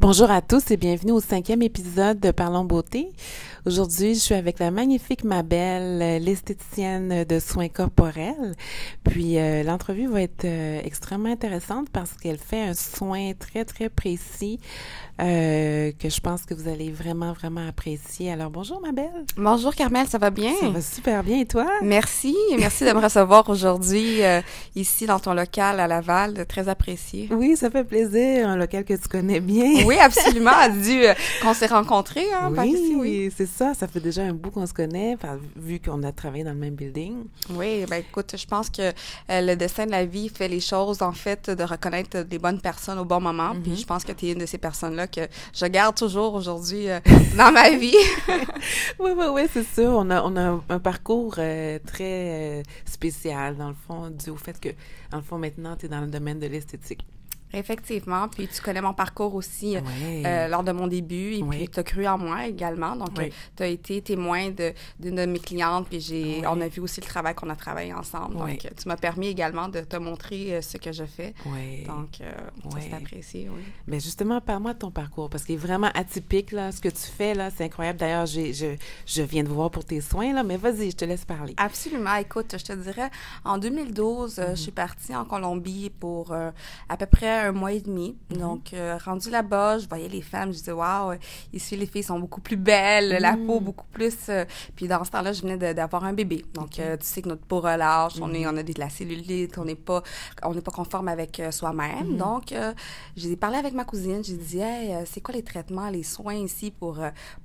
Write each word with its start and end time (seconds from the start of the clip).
Bonjour 0.00 0.30
à 0.30 0.42
tous 0.42 0.70
et 0.70 0.76
bienvenue 0.76 1.10
au 1.10 1.18
cinquième 1.18 1.60
épisode 1.60 2.20
de 2.20 2.30
Parlons 2.30 2.64
Beauté. 2.64 3.10
Aujourd'hui, 3.66 4.14
je 4.14 4.20
suis 4.20 4.34
avec 4.36 4.60
la 4.60 4.70
magnifique 4.70 5.24
Mabelle, 5.24 6.22
l'esthéticienne 6.22 7.24
de 7.24 7.38
soins 7.40 7.68
corporels. 7.68 8.54
Puis 9.02 9.38
euh, 9.38 9.64
l'entrevue 9.64 10.06
va 10.06 10.22
être 10.22 10.44
euh, 10.44 10.80
extrêmement 10.84 11.32
intéressante 11.32 11.90
parce 11.90 12.12
qu'elle 12.12 12.38
fait 12.38 12.62
un 12.62 12.74
soin 12.74 13.32
très 13.36 13.64
très 13.64 13.88
précis 13.88 14.60
euh, 15.20 15.92
que 15.98 16.08
je 16.08 16.20
pense 16.20 16.44
que 16.44 16.54
vous 16.54 16.68
allez 16.68 16.90
vraiment 16.90 17.32
vraiment 17.32 17.66
apprécier. 17.66 18.32
Alors 18.32 18.50
bonjour 18.50 18.80
Mabelle. 18.80 19.24
Bonjour 19.36 19.74
Carmel, 19.74 20.06
ça 20.06 20.18
va 20.18 20.30
bien? 20.30 20.54
Ça 20.60 20.68
va 20.70 20.80
super 20.80 21.24
bien 21.24 21.40
et 21.40 21.46
toi? 21.46 21.66
Merci, 21.82 22.36
merci 22.58 22.84
de 22.84 22.92
me 22.92 23.00
recevoir 23.00 23.48
aujourd'hui 23.48 24.20
ici 24.76 25.06
dans 25.06 25.18
ton 25.18 25.34
local 25.34 25.80
à 25.80 25.86
Laval, 25.86 26.46
très 26.46 26.68
apprécié. 26.68 27.28
Oui, 27.32 27.56
ça 27.56 27.70
fait 27.70 27.84
plaisir, 27.84 28.48
un 28.48 28.56
local 28.56 28.84
que 28.84 28.94
tu 28.94 29.08
connais 29.08 29.40
bien. 29.40 29.84
Oui, 29.86 29.98
absolument, 29.98 30.68
dû 30.82 31.02
qu'on 31.42 31.54
s'est 31.54 31.66
rencontrés 31.66 32.32
hein, 32.32 32.52
oui, 32.56 32.68
ici, 32.68 32.96
oui. 32.96 33.32
c'est 33.36 33.46
ça, 33.46 33.74
ça 33.74 33.86
fait 33.88 34.00
déjà 34.00 34.22
un 34.22 34.32
bout 34.32 34.50
qu'on 34.50 34.66
se 34.66 34.72
connaît, 34.72 35.16
vu 35.56 35.80
qu'on 35.80 36.02
a 36.02 36.12
travaillé 36.12 36.44
dans 36.44 36.52
le 36.52 36.58
même 36.58 36.74
building. 36.74 37.24
Oui, 37.50 37.84
ben 37.88 37.96
écoute, 37.96 38.34
je 38.36 38.46
pense 38.46 38.70
que 38.70 38.82
euh, 38.82 39.40
le 39.40 39.54
dessin 39.56 39.86
de 39.86 39.90
la 39.90 40.04
vie 40.04 40.28
fait 40.28 40.48
les 40.48 40.60
choses, 40.60 41.02
en 41.02 41.12
fait, 41.12 41.50
de 41.50 41.64
reconnaître 41.64 42.22
des 42.22 42.38
bonnes 42.38 42.60
personnes 42.60 42.98
au 42.98 43.04
bon 43.04 43.20
moment. 43.20 43.52
Puis 43.62 43.72
mm-hmm. 43.72 43.80
je 43.80 43.86
pense 43.86 44.04
que 44.04 44.12
tu 44.12 44.26
es 44.26 44.32
une 44.32 44.38
de 44.38 44.46
ces 44.46 44.58
personnes-là 44.58 45.06
que 45.10 45.28
je 45.54 45.66
garde 45.66 45.96
toujours 45.96 46.34
aujourd'hui 46.34 46.88
euh, 46.88 47.00
dans 47.36 47.52
ma 47.52 47.70
vie. 47.70 47.96
oui, 48.98 49.10
oui, 49.16 49.26
oui, 49.32 49.42
c'est 49.52 49.66
sûr. 49.66 49.90
On 49.90 50.10
a, 50.10 50.22
on 50.22 50.36
a 50.36 50.60
un, 50.68 50.78
parcours 50.78 51.36
euh, 51.38 51.78
très 51.86 52.62
spécial, 52.84 53.56
dans 53.56 53.68
le 53.68 53.76
fond, 53.86 54.10
dû 54.10 54.30
au 54.30 54.36
fait 54.36 54.58
que, 54.60 54.70
dans 55.10 55.18
le 55.18 55.24
fond, 55.24 55.38
maintenant, 55.38 55.76
tu 55.76 55.86
es 55.86 55.88
dans 55.88 56.00
le 56.00 56.08
domaine 56.08 56.38
de 56.38 56.46
l'esthétique. 56.46 57.04
Effectivement. 57.52 58.28
Puis 58.28 58.48
tu 58.48 58.60
connais 58.60 58.80
mon 58.80 58.92
parcours 58.92 59.34
aussi 59.34 59.76
euh, 59.76 59.80
euh, 60.24 60.48
lors 60.48 60.62
de 60.62 60.72
mon 60.72 60.86
début. 60.86 61.34
Et 61.34 61.42
puis 61.42 61.68
tu 61.68 61.80
as 61.80 61.82
cru 61.82 62.06
en 62.06 62.18
moi 62.18 62.46
également. 62.46 62.96
Donc, 62.96 63.18
euh, 63.18 63.28
tu 63.56 63.62
as 63.62 63.66
été 63.66 64.02
témoin 64.02 64.50
d'une 64.50 65.14
de, 65.14 65.26
mes 65.26 65.38
clientes. 65.38 65.86
Puis 65.88 66.00
j'ai, 66.00 66.42
on 66.46 66.60
a 66.60 66.68
vu 66.68 66.80
aussi 66.80 67.00
le 67.00 67.06
travail 67.06 67.34
qu'on 67.34 67.48
a 67.48 67.56
travaillé 67.56 67.92
ensemble. 67.92 68.36
Donc, 68.36 68.58
tu 68.58 68.88
m'as 68.88 68.96
permis 68.96 69.28
également 69.28 69.68
de 69.68 69.80
te 69.80 69.96
montrer 69.96 70.60
ce 70.62 70.76
que 70.76 70.92
je 70.92 71.04
fais. 71.04 71.34
Donc, 71.86 72.18
ça 72.18 72.78
c'est 72.80 72.94
apprécié. 72.94 73.48
Oui. 73.50 73.62
Mais 73.86 74.00
justement, 74.00 74.40
parle-moi 74.40 74.74
de 74.74 74.78
ton 74.78 74.90
parcours 74.90 75.30
parce 75.30 75.44
qu'il 75.44 75.54
est 75.54 75.58
vraiment 75.58 75.90
atypique. 75.94 76.52
Là, 76.52 76.72
ce 76.72 76.80
que 76.80 76.88
tu 76.88 76.96
fais, 76.96 77.34
là, 77.34 77.50
c'est 77.50 77.64
incroyable. 77.64 77.98
D'ailleurs, 77.98 78.26
je, 78.26 78.76
je 79.06 79.22
viens 79.22 79.42
de 79.42 79.48
vous 79.48 79.54
voir 79.54 79.70
pour 79.70 79.84
tes 79.84 80.00
soins. 80.00 80.32
Là, 80.32 80.42
mais 80.42 80.56
vas-y, 80.56 80.90
je 80.90 80.96
te 80.96 81.04
laisse 81.04 81.24
parler. 81.24 81.54
Absolument. 81.56 82.14
Écoute, 82.16 82.54
je 82.58 82.64
te 82.64 82.72
dirais, 82.72 83.10
en 83.44 83.58
2012, 83.58 84.34
je 84.36 84.42
mm-hmm. 84.42 84.56
suis 84.56 84.70
partie 84.70 85.16
en 85.16 85.24
Colombie 85.24 85.90
pour 85.90 86.32
à 86.32 86.96
peu 86.96 87.06
près 87.06 87.37
un 87.38 87.52
mois 87.52 87.72
et 87.72 87.80
demi. 87.80 88.16
Mhm. 88.30 88.38
Donc, 88.38 88.72
euh, 88.72 88.98
rendu 89.04 89.30
là-bas, 89.30 89.78
je 89.78 89.88
voyais 89.88 90.08
les 90.08 90.22
femmes, 90.22 90.52
je 90.52 90.58
disais, 90.58 90.72
waouh, 90.72 91.16
ici, 91.52 91.76
les 91.76 91.86
filles 91.86 92.02
sont 92.02 92.18
beaucoup 92.18 92.40
plus 92.40 92.56
belles, 92.56 93.18
la 93.20 93.32
peau 93.32 93.58
mhm. 93.58 93.64
beaucoup 93.64 93.86
plus. 93.92 94.16
Euh, 94.28 94.44
puis 94.76 94.88
dans 94.88 95.02
ce 95.04 95.10
temps-là, 95.10 95.32
je 95.32 95.42
venais 95.42 95.74
d'avoir 95.74 96.04
un 96.04 96.12
bébé. 96.12 96.44
Donc, 96.54 96.78
euh, 96.78 96.96
tu 96.96 97.06
sais 97.06 97.22
que 97.22 97.28
notre 97.28 97.44
peau 97.44 97.60
relâche, 97.60 98.14
on, 98.20 98.32
est, 98.32 98.44
mhm. 98.44 98.54
on 98.54 98.56
a 98.56 98.62
de 98.62 98.78
la 98.78 98.88
cellulite, 98.88 99.58
on 99.58 99.64
n'est 99.64 99.74
pas, 99.74 100.02
on 100.42 100.54
pas 100.54 100.70
conforme 100.70 101.08
avec 101.08 101.40
soi-même. 101.50 102.16
Donc, 102.16 102.54
j'ai 103.16 103.36
parlé 103.36 103.56
avec 103.56 103.74
ma 103.74 103.84
cousine, 103.84 104.22
j'ai 104.24 104.36
dit, 104.36 104.58
hey, 104.58 104.94
c'est 105.06 105.20
quoi 105.20 105.34
les 105.34 105.42
traitements, 105.42 105.88
les 105.88 106.02
soins 106.02 106.34
ici 106.34 106.70
pour. 106.70 106.98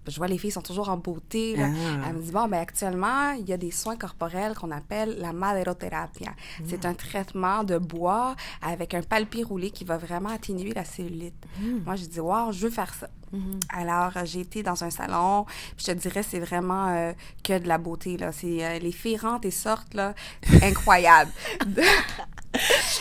je 0.08 0.18
vois 0.18 0.28
les 0.28 0.38
filles 0.38 0.52
sont 0.52 0.62
toujours 0.62 0.90
en 0.90 0.98
beauté. 0.98 1.56
Ah. 1.58 1.68
Elle 2.08 2.16
me 2.16 2.22
dit, 2.22 2.32
bon, 2.32 2.48
ben 2.48 2.60
actuellement, 2.60 3.32
il 3.32 3.48
y 3.48 3.54
a 3.54 3.58
des 3.58 3.72
soins 3.72 3.96
corporels 3.96 4.56
qu'on 4.56 4.72
appelle 4.72 5.18
la 5.20 5.34
maderothérapie. 5.34 6.26
C'est 6.66 6.86
un 6.86 6.94
traitement 6.94 7.64
de 7.64 7.78
bois 7.78 8.36
avec 8.62 8.94
un 8.94 9.02
palpi 9.02 9.44
roulé 9.44 9.72
qui 9.72 9.83
va 9.86 9.98
vraiment 9.98 10.30
atténuer 10.30 10.74
la 10.74 10.86
cellulite. 10.86 11.46
Hmm. 11.60 11.80
Moi, 11.86 11.96
je 11.96 12.06
dis, 12.06 12.20
wow, 12.20 12.52
je 12.52 12.66
veux 12.66 12.70
faire 12.70 12.94
ça. 12.94 13.10
Hmm. 13.32 13.60
Alors, 13.70 14.12
j'ai 14.26 14.42
été 14.42 14.64
dans 14.64 14.84
un 14.84 14.90
salon, 14.90 15.46
je 15.78 15.86
te 15.86 15.92
dirais, 15.92 16.24
c'est 16.24 16.40
vraiment 16.40 16.90
euh, 16.90 17.14
que 17.44 17.58
de 17.58 17.68
la 17.68 17.78
beauté, 17.78 18.18
là. 18.18 18.32
C'est 18.32 18.64
euh, 18.64 18.80
les 18.80 18.92
filles 18.92 19.18
rentrent 19.18 19.48
et 19.48 19.52
sortent, 19.52 19.94
là, 19.94 20.14
incroyable. 20.62 21.32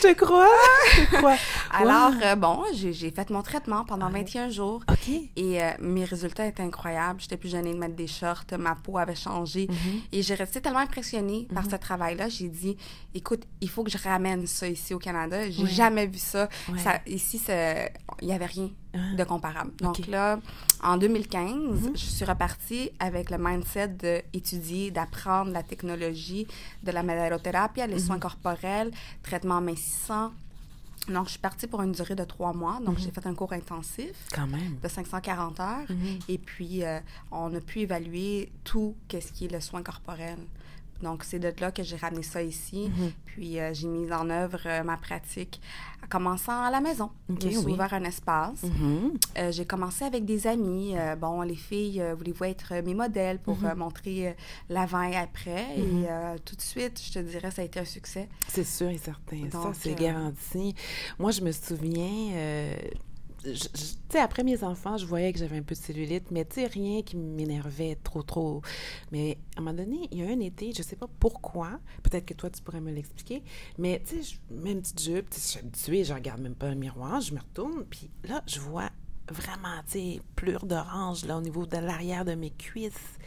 je 0.03 0.09
te 0.09 0.15
crois, 0.15 0.49
je 0.97 1.05
te 1.05 1.17
crois. 1.17 1.37
Alors, 1.71 2.13
euh, 2.23 2.35
bon, 2.37 2.65
j'ai 2.73 3.11
fait 3.11 3.31
mon 3.31 3.43
traitement 3.43 3.85
pendant 3.85 4.11
21 4.11 4.51
jours. 4.51 4.83
OK. 4.89 5.15
Et 5.37 5.59
mes 5.81 6.05
résultats 6.05 6.47
étaient 6.47 6.63
incroyables. 6.63 7.21
J'étais 7.21 7.37
plus 7.37 7.51
gênée 7.51 7.73
de 7.73 7.79
mettre 7.79 7.95
des 7.95 8.07
shorts, 8.07 8.45
ma 8.59 8.75
peau 8.75 8.99
avait 8.99 9.15
changé. 9.15 9.67
Mm-hmm. 9.67 10.01
Et 10.13 10.23
j'ai 10.23 10.35
resté 10.35 10.61
tellement 10.61 10.81
impressionnée 10.81 11.49
par 11.55 11.65
mm-hmm. 11.65 11.71
ce 11.71 11.77
travail-là. 11.77 12.29
J'ai 12.29 12.49
dit, 12.49 12.77
écoute, 13.15 13.43
il 13.61 13.69
faut 13.69 13.85
que 13.85 13.91
je 13.91 13.99
ramène 13.99 14.47
ça 14.47 14.69
ici 14.69 14.95
au 14.95 14.99
Canada. 14.99 15.51
J'ai 15.51 15.67
jamais 15.67 16.07
vu 16.07 16.19
ça. 16.19 16.49
ça 16.79 17.01
ici, 17.07 17.41
il 17.49 18.27
n'y 18.27 18.33
avait 18.33 18.47
rien. 18.47 18.71
De 18.95 19.25
comparable. 19.25 19.73
Donc 19.81 20.07
là, 20.07 20.39
en 20.83 20.97
2015, 20.97 21.55
mhm. 21.55 21.97
je 21.97 22.05
suis 22.05 22.25
repartie 22.25 22.91
avec 22.99 23.31
le 23.31 23.39
mindset 23.39 23.89
d'étudier, 23.89 24.91
d'apprendre 24.91 25.51
la 25.53 25.63
technologie 25.63 26.47
de 26.83 26.91
la 26.93 27.03
maderothérapie, 27.03 27.81
les 27.81 27.95
mhm. 27.95 27.99
soins 27.99 28.19
corporels, 28.19 28.91
traitement 29.23 29.59
amincissant. 29.59 30.33
Donc, 31.09 31.27
je 31.27 31.31
suis 31.31 31.41
partie 31.41 31.67
pour 31.67 31.83
une 31.83 31.91
durée 31.93 32.15
de 32.15 32.23
trois 32.23 32.53
mois. 32.53 32.79
Donc, 32.85 32.99
j'ai 32.99 33.09
mhm. 33.09 33.13
fait 33.15 33.27
un 33.27 33.35
cours 33.35 33.53
intensif. 33.53 34.15
Quand 34.33 34.47
même. 34.47 34.77
De 34.81 34.89
540 34.89 35.61
heures. 35.61 35.87
Et 36.29 36.39
puis, 36.39 36.85
euh, 36.85 37.01
on 37.33 37.53
a 37.55 37.61
pu 37.61 37.81
évaluer 37.81 38.53
tout 38.63 38.95
ce 39.11 39.33
qui 39.33 39.47
est 39.47 39.53
le 39.53 39.61
soin 39.61 39.83
corporel. 39.83 40.39
Donc, 41.03 41.25
c'est 41.25 41.41
de 41.41 41.53
là 41.61 41.73
que 41.73 41.83
j'ai 41.83 41.97
ramené 41.97 42.23
ça 42.23 42.43
ici. 42.43 42.89
Mhm. 42.89 43.13
Puis, 43.27 43.59
euh, 43.59 43.75
j'ai 43.75 43.89
mis 43.89 44.13
en 44.13 44.31
œuvre 44.31 44.61
euh, 44.67 44.85
ma 44.85 44.97
pratique 44.97 45.61
commençant 46.13 46.63
à 46.63 46.71
la 46.71 46.81
maison. 46.83 47.11
j'ai 47.41 47.57
ouvert 47.57 47.95
un 47.95 48.05
espace. 48.05 48.63
Mhm. 48.65 49.13
Euh, 49.39 49.51
j'ai 49.51 49.65
commencé 49.65 50.05
avec 50.05 50.27
des 50.27 50.47
amis. 50.47 50.95
bon, 51.19 51.41
les 51.41 51.57
filles 51.57 52.03
voulaient 52.17 52.51
être 52.51 52.75
mes 52.85 52.95
modèles 52.95 53.39
pour 53.39 53.57
mhm. 53.57 53.75
montrer 53.77 54.37
l'avant 54.69 55.03
et 55.03 55.17
après? 55.17 55.79
Et 55.79 56.07
tout 56.45 56.57
de 56.57 56.61
suite, 56.61 57.01
je 57.03 57.13
te 57.13 57.19
dirais, 57.19 57.51
ça 57.51 57.63
a 57.63 57.65
été 57.65 57.81
un 57.81 57.85
succès. 57.85 58.29
C'est 58.49 58.65
sûr 58.65 58.91
et 58.91 58.99
certain. 58.99 59.51
ça, 59.51 59.73
c'est 59.75 59.95
garanti. 59.95 60.75
Moi, 61.19 61.31
je 61.31 61.41
me 61.41 61.53
souviens 61.53 62.77
tu 63.43 63.55
sais, 64.09 64.19
après 64.19 64.45
mes 64.45 64.63
enfants, 64.65 64.97
je 64.97 65.07
voyais 65.07 65.33
que 65.33 65.39
j'avais 65.39 65.57
un 65.57 65.63
peu 65.63 65.75
de 65.75 65.81
cellulite, 65.81 66.31
mais 66.31 66.45
tu 66.45 66.57
sais, 66.57 66.67
rien 66.67 67.03
qui 67.03 67.17
m'énervait 67.17 67.97
trop, 67.97 68.23
trop. 68.23 68.63
Mais 69.11 69.39
à 69.57 69.61
un 69.61 69.63
moment 69.63 69.77
donné, 69.77 70.09
il 70.11 70.19
y 70.19 70.23
a 70.23 70.31
un 70.31 70.41
été, 70.41 70.73
je 70.73 70.83
sais 70.83 70.97
pas 70.97 71.09
pourquoi, 71.19 71.81
peut-être 72.03 72.27
que 72.27 72.35
toi, 72.35 72.51
tu 72.51 72.63
pourrais 72.63 72.81
me 72.81 72.93
l'expliquer, 72.93 73.43
mais 73.79 74.03
tu 74.07 74.23
sais, 74.23 74.37
je 74.51 74.55
mets 74.55 74.73
une 74.73 74.83
petite 74.83 75.03
jupe, 75.03 75.27
je 75.35 75.41
suis 75.41 75.59
habituée, 75.59 76.05
je 76.05 76.15
regarde 76.15 76.41
même 76.41 76.55
pas 76.55 76.69
un 76.69 76.75
miroir, 76.75 77.21
je 77.21 77.35
me 77.35 77.41
retourne, 77.41 77.85
puis 77.91 78.11
là, 78.25 78.43
je 78.47 78.61
vois 78.61 78.91
vraiment, 79.31 79.83
tu 79.87 79.93
sais, 79.93 80.21
d'orange, 80.65 81.25
là, 81.25 81.39
au 81.39 81.41
niveau 81.41 81.67
de 81.67 81.77
l'arrière 81.77 82.25
de 82.25 82.35
mes 82.35 82.51
cuisses. 82.51 83.19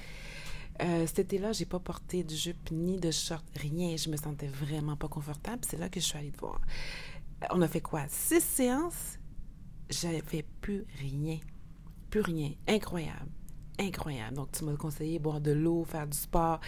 Euh, 0.81 1.07
cet 1.07 1.19
été-là, 1.19 1.53
j'ai 1.53 1.65
pas 1.65 1.79
porté 1.79 2.23
de 2.23 2.35
jupe 2.35 2.69
ni 2.71 2.99
de 2.99 3.11
short, 3.11 3.45
rien. 3.55 3.95
Je 3.95 4.09
me 4.09 4.17
sentais 4.17 4.47
vraiment 4.47 4.97
pas 4.97 5.07
confortable. 5.07 5.61
C'est 5.65 5.77
là 5.77 5.87
que 5.87 5.99
je 5.99 6.05
suis 6.05 6.17
allée 6.17 6.31
te 6.31 6.39
voir. 6.39 6.59
On 7.51 7.61
a 7.61 7.67
fait 7.67 7.81
quoi? 7.81 8.03
Six 8.09 8.41
séances? 8.41 9.17
J'avais 9.89 10.45
plus 10.61 10.85
rien. 10.99 11.39
Plus 12.09 12.21
rien. 12.21 12.51
Incroyable. 12.67 13.31
Incroyable. 13.79 14.35
Donc, 14.35 14.51
tu 14.51 14.63
m'as 14.63 14.75
conseillé 14.75 15.19
boire 15.19 15.41
de 15.41 15.51
l'eau, 15.51 15.83
faire 15.83 16.07
du 16.07 16.17
sport. 16.17 16.59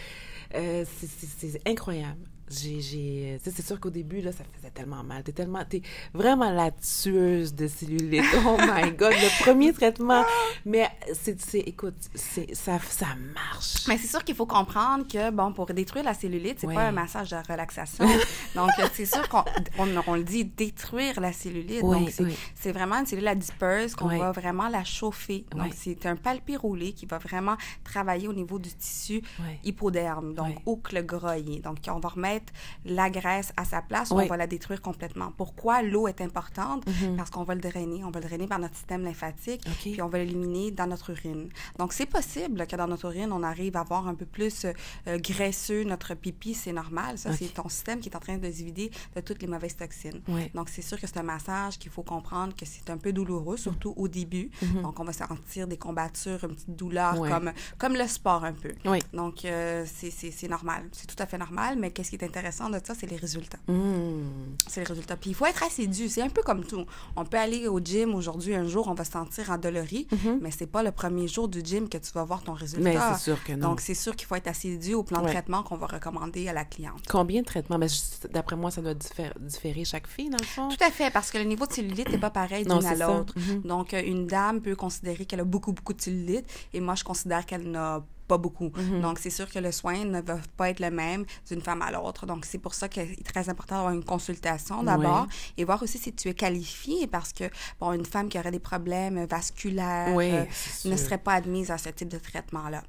Euh, 0.54 0.84
c'est 0.86 1.68
incroyable 1.68 2.20
j'ai, 2.50 3.38
c'est 3.42 3.66
sûr 3.66 3.78
qu'au 3.80 3.90
début, 3.90 4.20
là, 4.20 4.32
ça 4.32 4.44
faisait 4.56 4.70
tellement 4.70 5.02
mal. 5.02 5.22
T'es 5.22 5.32
tellement, 5.32 5.64
t'es 5.68 5.82
vraiment 6.14 6.50
la 6.50 6.70
tueuse 6.70 7.54
de 7.54 7.66
cellulite. 7.66 8.24
Oh 8.46 8.56
my 8.58 8.92
God, 8.96 9.12
le 9.12 9.42
premier 9.44 9.72
traitement. 9.72 10.24
Mais 10.64 10.88
c'est, 11.12 11.40
c'est 11.40 11.60
écoute, 11.60 11.96
c'est, 12.14 12.54
ça, 12.54 12.78
ça 12.78 13.08
marche. 13.34 13.86
Mais 13.88 13.98
c'est 13.98 14.08
sûr 14.08 14.24
qu'il 14.24 14.34
faut 14.34 14.46
comprendre 14.46 15.06
que, 15.06 15.30
bon, 15.30 15.52
pour 15.52 15.66
détruire 15.66 16.04
la 16.04 16.14
cellulite, 16.14 16.60
c'est 16.60 16.72
pas 16.72 16.88
un 16.88 16.92
massage 16.92 17.30
de 17.30 17.36
relaxation. 17.36 18.06
Donc, 18.54 18.70
c'est 18.94 19.06
sûr 19.06 19.28
qu'on 19.28 19.44
on, 19.78 20.14
le 20.14 20.24
dit, 20.24 20.44
détruire 20.44 21.20
la 21.20 21.32
cellulite. 21.32 21.82
Donc, 21.82 22.12
c'est, 22.54 22.72
vraiment 22.72 22.96
une 22.96 23.06
cellule 23.06 23.28
adipose 23.28 23.94
qu'on 23.94 24.18
va 24.18 24.32
vraiment 24.32 24.68
la 24.68 24.84
chauffer. 24.84 25.44
Donc, 25.54 25.72
c'est 25.76 26.06
un 26.06 26.16
palpi 26.16 26.56
roulé 26.56 26.92
qui 26.92 27.06
va 27.06 27.18
vraiment 27.18 27.56
travailler 27.84 28.28
au 28.28 28.32
niveau 28.32 28.58
du 28.58 28.70
tissu 28.70 29.22
hypoderme, 29.64 30.34
donc, 30.34 30.62
que 30.82 30.94
le 30.94 31.02
Donc, 31.02 31.78
on 31.88 31.98
va 31.98 32.08
remettre 32.08 32.37
la 32.84 33.10
graisse 33.10 33.52
à 33.56 33.64
sa 33.64 33.82
place 33.82 34.10
ou 34.10 34.14
on 34.14 34.26
va 34.26 34.36
la 34.36 34.46
détruire 34.46 34.80
complètement. 34.80 35.32
Pourquoi 35.36 35.82
l'eau 35.82 36.08
est 36.08 36.20
importante? 36.20 36.86
Mhm. 36.86 37.16
Parce 37.16 37.30
qu'on 37.30 37.44
va 37.44 37.54
le 37.54 37.60
drainer. 37.60 38.04
On 38.04 38.10
va 38.10 38.20
le 38.20 38.26
drainer 38.26 38.46
par 38.46 38.58
notre 38.58 38.74
système 38.74 39.02
lymphatique, 39.02 39.64
puis 39.80 40.00
on 40.02 40.08
va 40.08 40.18
l'éliminer 40.18 40.70
dans 40.70 40.86
notre 40.86 41.10
urine. 41.10 41.48
Donc, 41.78 41.92
c'est 41.92 42.06
possible 42.06 42.66
que 42.66 42.76
dans 42.76 42.86
notre 42.86 43.06
urine, 43.06 43.32
on 43.32 43.42
arrive 43.42 43.76
à 43.76 43.80
avoir 43.80 44.08
un 44.08 44.14
peu 44.14 44.26
plus 44.26 44.64
euh, 44.64 45.18
graisseux 45.18 45.84
notre 45.84 46.14
pipi. 46.14 46.54
C'est 46.54 46.72
normal. 46.72 47.18
Ça, 47.18 47.32
c'est 47.32 47.52
ton 47.54 47.68
système 47.68 48.00
qui 48.00 48.08
est 48.08 48.16
en 48.16 48.20
train 48.20 48.38
de 48.38 48.50
se 48.50 48.62
vider 48.62 48.90
de 49.14 49.20
toutes 49.20 49.42
les 49.42 49.48
mauvaises 49.48 49.76
toxines. 49.76 50.20
Donc, 50.54 50.68
c'est 50.68 50.82
sûr 50.82 51.00
que 51.00 51.06
c'est 51.06 51.18
un 51.18 51.22
massage 51.22 51.78
qu'il 51.78 51.90
faut 51.90 52.02
comprendre 52.02 52.54
que 52.54 52.64
c'est 52.64 52.90
un 52.90 52.98
peu 52.98 53.12
douloureux, 53.12 53.56
surtout 53.56 53.94
au 53.96 54.08
début. 54.08 54.50
Mhm. 54.62 54.82
Donc, 54.82 55.00
on 55.00 55.04
va 55.04 55.12
sentir 55.12 55.66
des 55.66 55.76
combattures, 55.76 56.44
une 56.44 56.54
petite 56.54 56.76
douleur, 56.76 57.14
comme, 57.14 57.52
comme 57.78 57.94
le 57.94 58.06
sport 58.06 58.44
un 58.44 58.52
peu. 58.52 58.72
Donc, 59.12 59.44
euh, 59.44 59.84
c'est 59.86 60.48
normal. 60.48 60.88
C'est 60.92 61.06
tout 61.06 61.20
à 61.22 61.26
fait 61.26 61.38
normal. 61.38 61.76
Mais 61.78 61.90
qu'est-ce 61.90 62.10
qui 62.10 62.16
est 62.16 62.24
intéressant 62.28 62.70
de 62.70 62.78
ça, 62.84 62.94
c'est 62.98 63.06
les 63.10 63.16
résultats. 63.16 63.58
Mm. 63.66 64.22
C'est 64.68 64.80
les 64.80 64.86
résultats. 64.86 65.16
Puis 65.16 65.30
il 65.30 65.34
faut 65.34 65.46
être 65.46 65.62
assidu. 65.62 66.08
C'est 66.08 66.22
un 66.22 66.28
peu 66.28 66.42
comme 66.42 66.64
tout. 66.64 66.84
On 67.16 67.24
peut 67.24 67.38
aller 67.38 67.66
au 67.68 67.80
gym 67.80 68.14
aujourd'hui, 68.14 68.54
un 68.54 68.66
jour, 68.66 68.86
on 68.88 68.94
va 68.94 69.04
se 69.04 69.12
sentir 69.12 69.50
endolori, 69.50 70.06
mais 70.40 70.50
c'est 70.50 70.66
pas 70.66 70.82
le 70.82 70.92
premier 70.92 71.26
jour 71.28 71.48
du 71.48 71.60
gym 71.64 71.88
que 71.88 71.98
tu 71.98 72.10
vas 72.12 72.24
voir 72.24 72.42
ton 72.42 72.52
résultat. 72.52 72.84
Mais 72.84 72.96
c'est 73.14 73.22
sûr 73.24 73.42
que 73.44 73.52
non. 73.52 73.68
Donc, 73.70 73.80
c'est 73.80 73.94
sûr 73.94 74.14
qu'il 74.16 74.26
faut 74.26 74.34
être 74.36 74.48
assidu 74.48 74.94
au 74.94 75.02
plan 75.02 75.22
de 75.22 75.26
traitement 75.28 75.62
qu'on 75.62 75.76
va 75.76 75.86
recommander 75.86 76.48
à 76.48 76.52
la 76.52 76.64
cliente. 76.64 77.02
Combien 77.08 77.40
de 77.40 77.46
traitements? 77.46 77.78
Ben, 77.78 77.88
je- 77.88 78.28
D'après 78.28 78.56
moi, 78.56 78.70
ça 78.70 78.82
doit 78.82 78.94
diffé- 78.94 79.32
différer 79.40 79.84
chaque 79.84 80.06
fille, 80.06 80.30
dans 80.30 80.38
le 80.38 80.44
fond. 80.44 80.68
Tout 80.68 80.84
à 80.84 80.90
fait, 80.90 81.10
parce 81.10 81.30
que 81.30 81.38
le 81.38 81.44
niveau 81.44 81.66
de 81.66 81.72
cellulite 81.72 82.10
n'est 82.10 82.18
pas 82.18 82.30
pareil 82.30 82.64
d'une 82.64 82.84
à 82.84 82.94
l'autre. 82.94 83.34
Mhm. 83.36 83.62
Donc, 83.62 83.94
euh, 83.94 84.02
une 84.04 84.26
dame 84.26 84.60
peut 84.60 84.76
considérer 84.76 85.24
qu'elle 85.24 85.40
a 85.40 85.44
beaucoup, 85.44 85.72
beaucoup 85.72 85.92
de 85.94 86.00
cellulite, 86.00 86.44
et 86.72 86.80
moi, 86.80 86.94
je 86.94 87.04
considère 87.04 87.46
qu'elle 87.46 87.70
n'a 87.70 88.00
pas 88.00 88.06
beaucoup. 88.36 88.70
Mhm. 88.76 89.00
Donc, 89.00 89.18
c'est 89.18 89.30
sûr 89.30 89.50
que 89.50 89.58
le 89.58 89.72
soin 89.72 90.04
ne 90.04 90.20
va 90.20 90.38
pas 90.56 90.70
être 90.70 90.80
le 90.80 90.90
même 90.90 91.24
d'une 91.48 91.62
femme 91.62 91.82
à 91.82 91.90
l'autre. 91.90 92.26
Donc, 92.26 92.44
c'est 92.44 92.58
pour 92.58 92.74
ça 92.74 92.88
qu'il 92.88 93.02
est 93.02 93.26
très 93.26 93.48
important 93.48 93.76
d'avoir 93.76 93.94
une 93.94 94.04
consultation 94.04 94.82
d'abord 94.82 95.26
et 95.56 95.64
voir 95.64 95.82
aussi 95.82 95.98
si 95.98 96.12
tu 96.12 96.28
es 96.28 96.34
qualifiée 96.34 97.06
parce 97.06 97.32
que, 97.32 97.44
bon, 97.80 97.92
une 97.92 98.04
femme 98.04 98.28
qui 98.28 98.38
aurait 98.38 98.50
des 98.50 98.58
problèmes 98.58 99.24
vasculaires 99.24 100.14
Oui, 100.14 100.30
euh, 100.32 100.44
ne 100.84 100.96
serait 100.96 101.18
pas 101.18 101.34
admise 101.34 101.70
à 101.70 101.78
ce 101.78 101.88
type 101.88 102.08
de 102.08 102.18
traitement-là. 102.18 102.82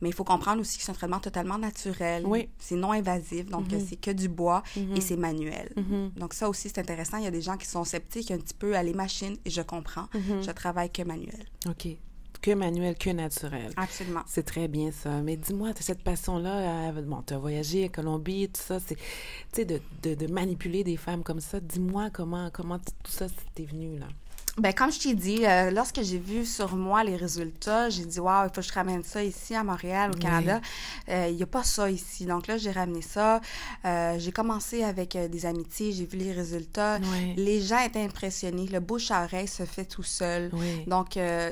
Mais 0.00 0.08
il 0.08 0.14
faut 0.14 0.24
comprendre 0.24 0.60
aussi 0.60 0.78
que 0.78 0.84
c'est 0.84 0.90
un 0.90 0.94
traitement 0.94 1.20
totalement 1.20 1.58
naturel. 1.58 2.24
Oui. 2.26 2.48
C'est 2.58 2.76
non 2.76 2.92
invasif, 2.92 3.46
donc 3.46 3.72
euh, 3.72 3.80
c'est 3.86 3.96
que 3.96 4.10
du 4.10 4.28
bois 4.28 4.62
et 4.94 5.00
c'est 5.00 5.16
manuel. 5.16 5.72
Donc 6.16 6.34
ça 6.34 6.48
aussi, 6.48 6.68
c'est 6.68 6.78
intéressant. 6.78 7.18
Il 7.18 7.24
y 7.24 7.28
a 7.28 7.30
des 7.30 7.42
gens 7.42 7.56
qui 7.56 7.66
sont 7.66 7.84
sceptiques 7.84 8.30
un 8.30 8.38
petit 8.38 8.54
peu 8.54 8.76
à 8.76 8.82
les 8.82 8.94
machines 8.94 9.36
et 9.44 9.50
je 9.50 9.62
comprends. 9.62 10.06
Je 10.14 10.50
travaille 10.50 10.90
que 10.90 11.02
manuel. 11.02 11.46
OK. 11.68 11.88
Que 12.40 12.52
manuel, 12.54 12.96
que 12.96 13.10
naturel. 13.10 13.72
Absolument. 13.76 14.22
C'est 14.26 14.44
très 14.44 14.68
bien 14.68 14.90
ça. 14.92 15.22
Mais 15.22 15.36
dis-moi, 15.36 15.70
cette 15.78 16.02
passion-là, 16.02 16.92
bon, 16.92 17.22
tu 17.26 17.34
as 17.34 17.38
voyagé 17.38 17.84
à 17.84 17.88
Colombie, 17.88 18.48
tout 18.48 18.60
ça, 18.60 18.78
c'est, 18.78 18.94
tu 18.96 19.02
sais, 19.52 19.64
de, 19.64 19.80
de, 20.02 20.14
de 20.14 20.26
manipuler 20.32 20.84
des 20.84 20.96
femmes 20.96 21.22
comme 21.22 21.40
ça. 21.40 21.60
Dis-moi 21.60 22.10
comment, 22.10 22.50
comment 22.52 22.78
tout 22.78 23.10
ça 23.10 23.26
t'est 23.54 23.64
venu, 23.64 23.98
là. 23.98 24.06
Ben, 24.58 24.72
comme 24.72 24.90
je 24.90 24.98
t'ai 24.98 25.14
dit, 25.14 25.44
euh, 25.44 25.70
lorsque 25.70 26.02
j'ai 26.02 26.18
vu 26.18 26.46
sur 26.46 26.76
moi 26.76 27.04
les 27.04 27.14
résultats, 27.16 27.90
j'ai 27.90 28.06
dit, 28.06 28.18
waouh, 28.18 28.46
il 28.46 28.48
faut 28.48 28.62
que 28.62 28.66
je 28.66 28.72
ramène 28.72 29.04
ça 29.04 29.22
ici 29.22 29.54
à 29.54 29.62
Montréal, 29.62 30.12
au 30.14 30.18
Canada. 30.18 30.60
Euh, 31.10 31.26
Il 31.28 31.36
n'y 31.36 31.42
a 31.42 31.46
pas 31.46 31.62
ça 31.62 31.90
ici. 31.90 32.24
Donc 32.24 32.46
là, 32.46 32.56
j'ai 32.56 32.70
ramené 32.70 33.02
ça. 33.02 33.42
Euh, 33.84 34.18
j'ai 34.18 34.32
commencé 34.32 34.82
avec 34.82 35.14
euh, 35.14 35.28
des 35.28 35.44
amitiés, 35.44 35.92
j'ai 35.92 36.06
vu 36.06 36.16
les 36.16 36.32
résultats. 36.32 36.98
Les 37.36 37.60
gens 37.60 37.80
étaient 37.80 38.02
impressionnés. 38.02 38.66
Le 38.66 38.80
bouche 38.80 39.10
à 39.10 39.24
oreille 39.24 39.48
se 39.48 39.64
fait 39.64 39.84
tout 39.84 40.02
seul. 40.02 40.50
Oui. 40.54 40.84
Donc, 40.86 41.18
euh, 41.18 41.50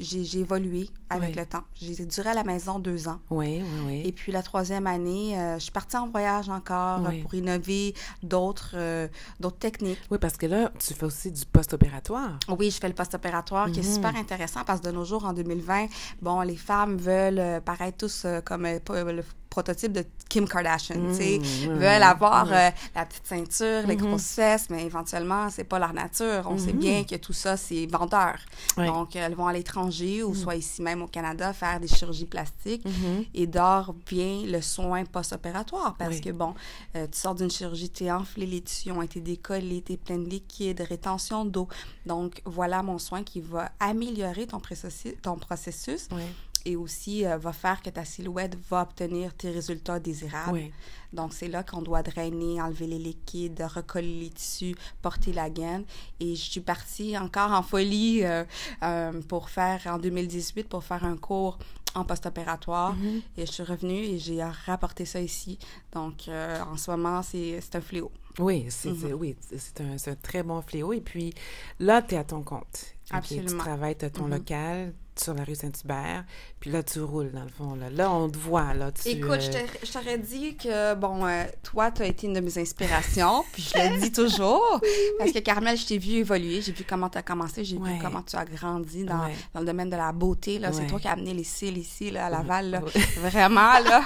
j'ai 0.00 0.40
évolué 0.40 0.90
avec 1.10 1.30
Oui. 1.30 1.34
le 1.34 1.44
temps. 1.46 1.64
J'ai 1.74 2.06
duré 2.06 2.30
à 2.30 2.34
la 2.34 2.44
maison 2.44 2.78
deux 2.78 3.08
ans. 3.08 3.18
Oui, 3.30 3.60
oui, 3.62 3.80
oui. 3.86 4.02
Et 4.06 4.12
puis 4.12 4.32
la 4.32 4.42
troisième 4.42 4.86
année, 4.86 5.38
euh, 5.38 5.54
je 5.58 5.64
suis 5.64 5.72
partie 5.72 5.96
en 5.96 6.08
voyage 6.08 6.48
encore 6.48 7.00
euh, 7.04 7.08
Oui. 7.10 7.22
pour 7.22 7.34
innover 7.34 7.94
d'autres 8.22 8.72
euh, 8.74 9.08
d'autres 9.40 9.58
techniques. 9.58 9.98
Oui, 10.10 10.18
parce 10.18 10.36
que 10.36 10.46
là, 10.46 10.70
tu 10.78 10.94
fais 10.94 11.04
aussi 11.04 11.30
du 11.30 11.44
post-opératoire. 11.46 12.38
Oui, 12.48 12.70
je 12.70 12.78
fais 12.78 12.88
le 12.88 12.94
post-opératoire 12.94 13.70
qui 13.70 13.80
est 13.80 13.88
Mhm. 13.88 13.94
super 13.94 14.16
intéressant 14.16 14.62
parce 14.64 14.80
que 14.80 14.86
de 14.86 14.92
nos 14.92 15.04
jours, 15.04 15.24
en 15.24 15.32
2020, 15.32 15.86
bon, 16.22 16.40
les 16.42 16.56
femmes 16.56 16.96
veulent 16.96 17.60
paraître 17.62 17.98
tous 17.98 18.26
comme 18.44 18.66
le 18.66 19.22
prototype 19.50 19.92
de 19.92 20.04
Kim 20.28 20.46
Kardashian, 20.48 21.08
tu 21.10 21.14
sais, 21.16 21.38
Mhm, 21.66 21.74
veulent 21.78 22.02
avoir 22.04 22.46
euh, 22.52 22.70
la 22.94 23.04
petite 23.04 23.26
ceinture, 23.26 23.86
les 23.86 23.96
Mhm. 23.96 24.06
grosses 24.06 24.28
fesses, 24.34 24.70
mais 24.70 24.84
éventuellement, 24.86 25.50
c'est 25.50 25.64
pas 25.64 25.80
leur 25.80 25.92
nature. 25.92 26.44
On 26.46 26.56
sait 26.56 26.72
Mhm. 26.72 26.78
bien 26.78 27.04
que 27.04 27.16
tout 27.16 27.32
ça, 27.32 27.56
c'est 27.56 27.86
vendeur. 27.86 28.36
Donc, 28.76 29.16
elles 29.16 29.34
vont 29.34 29.48
à 29.48 29.52
l'étranger 29.52 30.22
ou 30.22 30.34
soit 30.36 30.54
ici 30.54 30.80
même 30.82 31.02
au 31.02 31.08
Canada 31.08 31.52
faire 31.52 31.80
des 31.80 31.88
chirurgies 31.88 32.26
plastiques 32.26 32.86
et 33.34 33.46
d'or 33.48 33.94
vient 34.08 34.42
le 34.46 34.60
soin 34.62 35.04
post-opératoire 35.04 35.96
parce 35.98 36.16
Oui. 36.16 36.20
que, 36.20 36.30
bon, 36.30 36.54
euh, 36.94 37.06
tu 37.10 37.18
sors 37.18 37.34
d'une 37.34 37.50
chirurgie, 37.50 37.90
tu 37.90 38.04
es 38.04 38.12
enflé, 38.12 38.46
les 38.46 38.60
tissus 38.60 38.92
ont 38.92 39.02
été 39.02 39.20
décollés, 39.20 39.82
tu 39.84 39.94
es 39.94 39.96
plein 39.96 40.18
de 40.18 40.28
liquide, 40.28 40.80
rétention 40.88 41.44
d'eau. 41.44 41.66
Donc, 42.06 42.40
voilà 42.44 42.82
mon 42.84 42.98
soin 42.98 43.24
qui 43.24 43.40
va 43.40 43.72
améliorer 43.80 44.46
ton 44.46 44.60
processus, 44.60 45.14
ton 45.22 45.36
processus 45.36 46.06
Oui. 46.12 46.22
Et 46.66 46.76
aussi 46.76 47.26
euh, 47.26 47.38
va 47.38 47.52
faire 47.52 47.82
que 47.82 47.90
ta 47.90 48.04
silhouette 48.04 48.56
va 48.68 48.82
obtenir 48.82 49.34
tes 49.34 49.50
résultats 49.50 49.98
désirables. 49.98 50.52
Oui. 50.52 50.72
Donc, 51.12 51.32
c'est 51.32 51.48
là 51.48 51.62
qu'on 51.64 51.82
doit 51.82 52.02
drainer, 52.02 52.60
enlever 52.62 52.86
les 52.86 52.98
liquides, 52.98 53.60
recoller 53.74 54.20
les 54.20 54.30
tissus, 54.30 54.76
porter 55.02 55.32
la 55.32 55.50
gaine. 55.50 55.84
Et 56.20 56.34
je 56.36 56.50
suis 56.50 56.60
partie 56.60 57.16
encore 57.18 57.50
en 57.52 57.62
folie 57.62 58.24
euh, 58.24 58.44
euh, 58.82 59.20
pour 59.22 59.50
faire, 59.50 59.80
en 59.86 59.98
2018, 59.98 60.68
pour 60.68 60.84
faire 60.84 61.04
un 61.04 61.16
cours 61.16 61.58
en 61.94 62.04
post-opératoire. 62.04 62.94
Mhm. 62.94 63.22
Et 63.36 63.46
je 63.46 63.50
suis 63.52 63.62
revenue 63.64 63.98
et 64.04 64.18
j'ai 64.18 64.42
rapporté 64.44 65.04
ça 65.04 65.20
ici. 65.20 65.58
Donc, 65.92 66.28
en 66.28 66.76
ce 66.76 66.90
moment, 66.92 67.22
c'est 67.22 67.58
un 67.74 67.80
fléau. 67.80 68.12
Oui, 68.38 68.66
c'est 68.68 68.90
Mhm. 68.90 68.98
c'est- 69.00 69.12
oui, 69.12 69.36
un, 69.80 69.96
un 70.12 70.14
très 70.14 70.44
bon 70.44 70.62
fléau. 70.62 70.92
Et 70.92 71.00
puis 71.00 71.34
là, 71.80 72.00
tu 72.00 72.14
es 72.14 72.18
à 72.18 72.22
ton 72.24 72.42
compte. 72.42 72.94
Absolument. 73.10 73.48
Tu 73.48 73.56
travailles, 73.56 73.96
tu 73.98 74.04
as 74.04 74.10
ton 74.10 74.26
Mhm. 74.26 74.30
local 74.30 74.94
sur 75.22 75.34
la 75.34 75.44
rue 75.44 75.54
Saint-Hubert. 75.54 76.24
Puis 76.60 76.70
là, 76.70 76.82
tu 76.82 77.00
roules, 77.00 77.30
dans 77.32 77.42
le 77.42 77.48
fond. 77.48 77.74
Là, 77.74 77.90
là 77.90 78.10
on 78.10 78.28
te 78.28 78.38
voit. 78.38 78.74
Là, 78.74 78.90
tu, 78.92 79.08
Écoute, 79.08 79.40
je 79.40 79.50
euh, 79.56 79.66
je 79.84 79.92
t'aurais 79.92 80.18
dit 80.18 80.56
que, 80.56 80.94
bon, 80.94 81.26
euh, 81.26 81.44
toi, 81.62 81.90
tu 81.90 82.02
as 82.02 82.06
été 82.06 82.26
une 82.26 82.34
de 82.34 82.40
mes 82.40 82.58
inspirations, 82.58 83.44
puis 83.52 83.62
je 83.74 83.78
le 83.78 84.00
dis 84.00 84.12
toujours, 84.12 84.80
parce 85.18 85.32
que 85.32 85.38
Carmel, 85.38 85.76
je 85.76 85.86
t'ai 85.86 85.98
vu 85.98 86.12
évoluer, 86.16 86.60
j'ai 86.62 86.72
vu 86.72 86.84
comment 86.88 87.08
tu 87.08 87.18
as 87.18 87.22
commencé, 87.22 87.64
j'ai 87.64 87.76
Ouais. 87.76 87.94
vu 87.94 87.98
comment 88.02 88.22
tu 88.22 88.36
as 88.36 88.44
grandi 88.44 89.04
dans, 89.04 89.24
Ouais. 89.24 89.34
dans 89.54 89.60
le 89.60 89.66
domaine 89.66 89.90
de 89.90 89.96
la 89.96 90.12
beauté. 90.12 90.58
là. 90.58 90.72
C'est 90.72 90.86
toi 90.86 90.98
qui 90.98 91.08
as 91.08 91.12
amené 91.12 91.34
les 91.34 91.44
cils 91.44 91.78
ici, 91.78 92.10
là, 92.10 92.26
à 92.26 92.30
Laval, 92.30 92.70
là. 92.70 92.80
Vraiment, 93.20 93.78
là. 93.80 94.02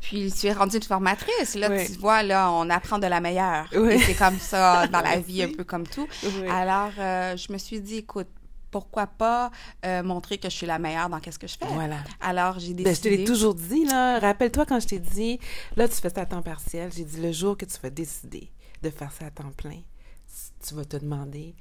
Puis 0.00 0.32
tu 0.32 0.46
es 0.46 0.52
rendue 0.52 0.76
une 0.76 0.82
formatrice. 0.82 1.54
Là, 1.54 1.68
tu 1.84 1.92
vois, 1.92 2.22
là, 2.22 2.50
on 2.52 2.68
apprend 2.70 2.98
de 2.98 3.06
la 3.06 3.20
meilleure. 3.20 3.68
Et 3.72 3.98
c'est 3.98 4.14
comme 4.14 4.38
ça 4.38 4.86
dans 4.86 5.00
la 5.00 5.18
vie, 5.18 5.42
un 5.42 5.52
peu 5.52 5.64
comme 5.64 5.86
tout. 5.86 6.06
Alors, 6.50 6.90
euh, 6.98 7.36
je 7.36 7.52
me 7.52 7.58
suis 7.58 7.80
dit, 7.80 7.98
écoute, 7.98 8.28
pourquoi 8.74 9.06
pas 9.06 9.52
euh, 9.86 10.02
montrer 10.02 10.38
que 10.38 10.50
je 10.50 10.56
suis 10.56 10.66
la 10.66 10.80
meilleure 10.80 11.08
dans 11.08 11.20
qu'est-ce 11.20 11.38
que 11.38 11.46
je 11.46 11.56
fais. 11.56 11.72
Voilà. 11.74 11.98
Alors, 12.20 12.58
j'ai 12.58 12.74
Ben, 12.74 12.92
je 12.92 13.00
te 13.00 13.04
décidé... 13.04 13.16
l'ai 13.18 13.24
toujours 13.24 13.54
dit, 13.54 13.84
là. 13.84 14.18
Rappelle-toi 14.18 14.66
quand 14.66 14.80
je 14.80 14.88
t'ai 14.88 14.98
dit, 14.98 15.38
là, 15.76 15.86
tu 15.86 15.94
fais 15.94 16.10
ça 16.10 16.22
à 16.22 16.26
temps 16.26 16.42
partiel. 16.42 16.90
J'ai 16.92 17.04
dit, 17.04 17.20
le 17.20 17.30
jour 17.30 17.56
que 17.56 17.66
tu 17.66 17.76
vas 17.80 17.90
décider 17.90 18.50
de 18.82 18.90
faire 18.90 19.12
ça 19.12 19.26
à 19.26 19.30
temps 19.30 19.52
plein, 19.56 19.80
tu 20.66 20.74
vas 20.74 20.84
te 20.84 20.96
demander, 20.96 21.54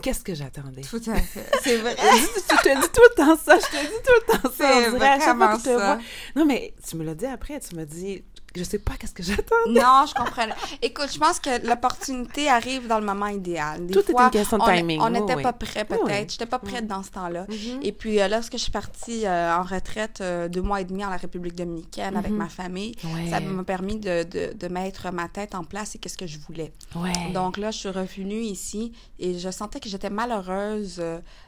qu'est-ce 0.00 0.22
que 0.22 0.32
j'attendais? 0.32 0.82
Tout 0.82 1.02
à 1.08 1.16
fait. 1.16 1.44
C'est 1.64 1.78
vrai. 1.78 1.96
je 1.98 2.56
te 2.62 2.80
dis 2.80 2.88
tout 2.92 3.02
le 3.10 3.14
temps 3.16 3.36
ça, 3.36 3.58
je 3.58 3.66
te 3.76 3.82
dis 3.82 4.02
tout 4.04 4.12
le 4.20 4.32
temps 4.32 4.50
ça. 4.56 4.74
C'est 4.84 4.90
vraiment 4.90 5.58
ça. 5.58 5.74
vois. 5.74 5.98
Non, 6.36 6.44
mais 6.44 6.72
tu 6.88 6.94
me 6.96 7.02
l'as 7.02 7.16
dit 7.16 7.26
après, 7.26 7.58
tu 7.58 7.74
m'as 7.74 7.84
dit, 7.84 8.22
je 8.54 8.62
sais 8.64 8.78
pas 8.78 8.94
qu'est-ce 8.98 9.14
que 9.14 9.22
j'attends. 9.22 9.54
Non, 9.68 10.04
je 10.08 10.14
comprends. 10.14 10.46
Écoute, 10.82 11.08
je 11.12 11.18
pense 11.18 11.40
que 11.40 11.66
l'opportunité 11.66 12.48
arrive 12.48 12.86
dans 12.86 12.98
le 12.98 13.06
moment 13.06 13.26
idéal. 13.26 13.86
Des 13.86 13.94
Tout 13.94 14.00
est 14.00 14.12
fois, 14.12 14.24
une 14.24 14.30
question 14.30 14.58
de 14.58 14.64
timing. 14.64 15.00
On 15.00 15.10
n'était 15.10 15.40
pas 15.42 15.52
prêt, 15.52 15.86
Oui, 15.90 15.96
peut-être. 15.98 16.20
oui. 16.22 16.26
J'étais 16.30 16.46
pas 16.46 16.58
prête 16.58 16.86
dans 16.86 17.02
ce 17.02 17.10
temps-là. 17.10 17.46
Mhm. 17.48 17.80
Et 17.82 17.92
puis, 17.92 18.20
euh, 18.20 18.28
lorsque 18.28 18.52
je 18.52 18.58
suis 18.58 18.70
partie 18.72 19.26
euh, 19.26 19.56
en 19.56 19.62
retraite 19.62 20.20
euh, 20.20 20.48
deux 20.48 20.62
mois 20.62 20.80
et 20.80 20.84
demi 20.84 21.04
en 21.04 21.10
la 21.10 21.16
République 21.16 21.54
dominicaine 21.54 22.16
avec 22.16 22.30
Mhm. 22.30 22.36
ma 22.38 22.48
famille, 22.48 22.94
Ouais. 23.04 23.30
ça 23.30 23.40
m'a 23.40 23.64
permis 23.64 23.96
de, 23.96 24.22
de, 24.24 24.52
de 24.54 24.68
mettre 24.68 25.10
ma 25.12 25.28
tête 25.28 25.54
en 25.54 25.64
place 25.64 25.94
et 25.94 25.98
qu'est-ce 25.98 26.16
que 26.18 26.26
je 26.26 26.38
voulais. 26.38 26.72
Ouais. 26.94 27.12
Donc 27.32 27.56
là, 27.56 27.70
je 27.70 27.78
suis 27.78 27.88
revenue 27.88 28.40
ici 28.40 28.92
et 29.18 29.38
je 29.38 29.50
sentais 29.50 29.80
que 29.80 29.88
j'étais 29.88 30.10
malheureuse 30.10 31.02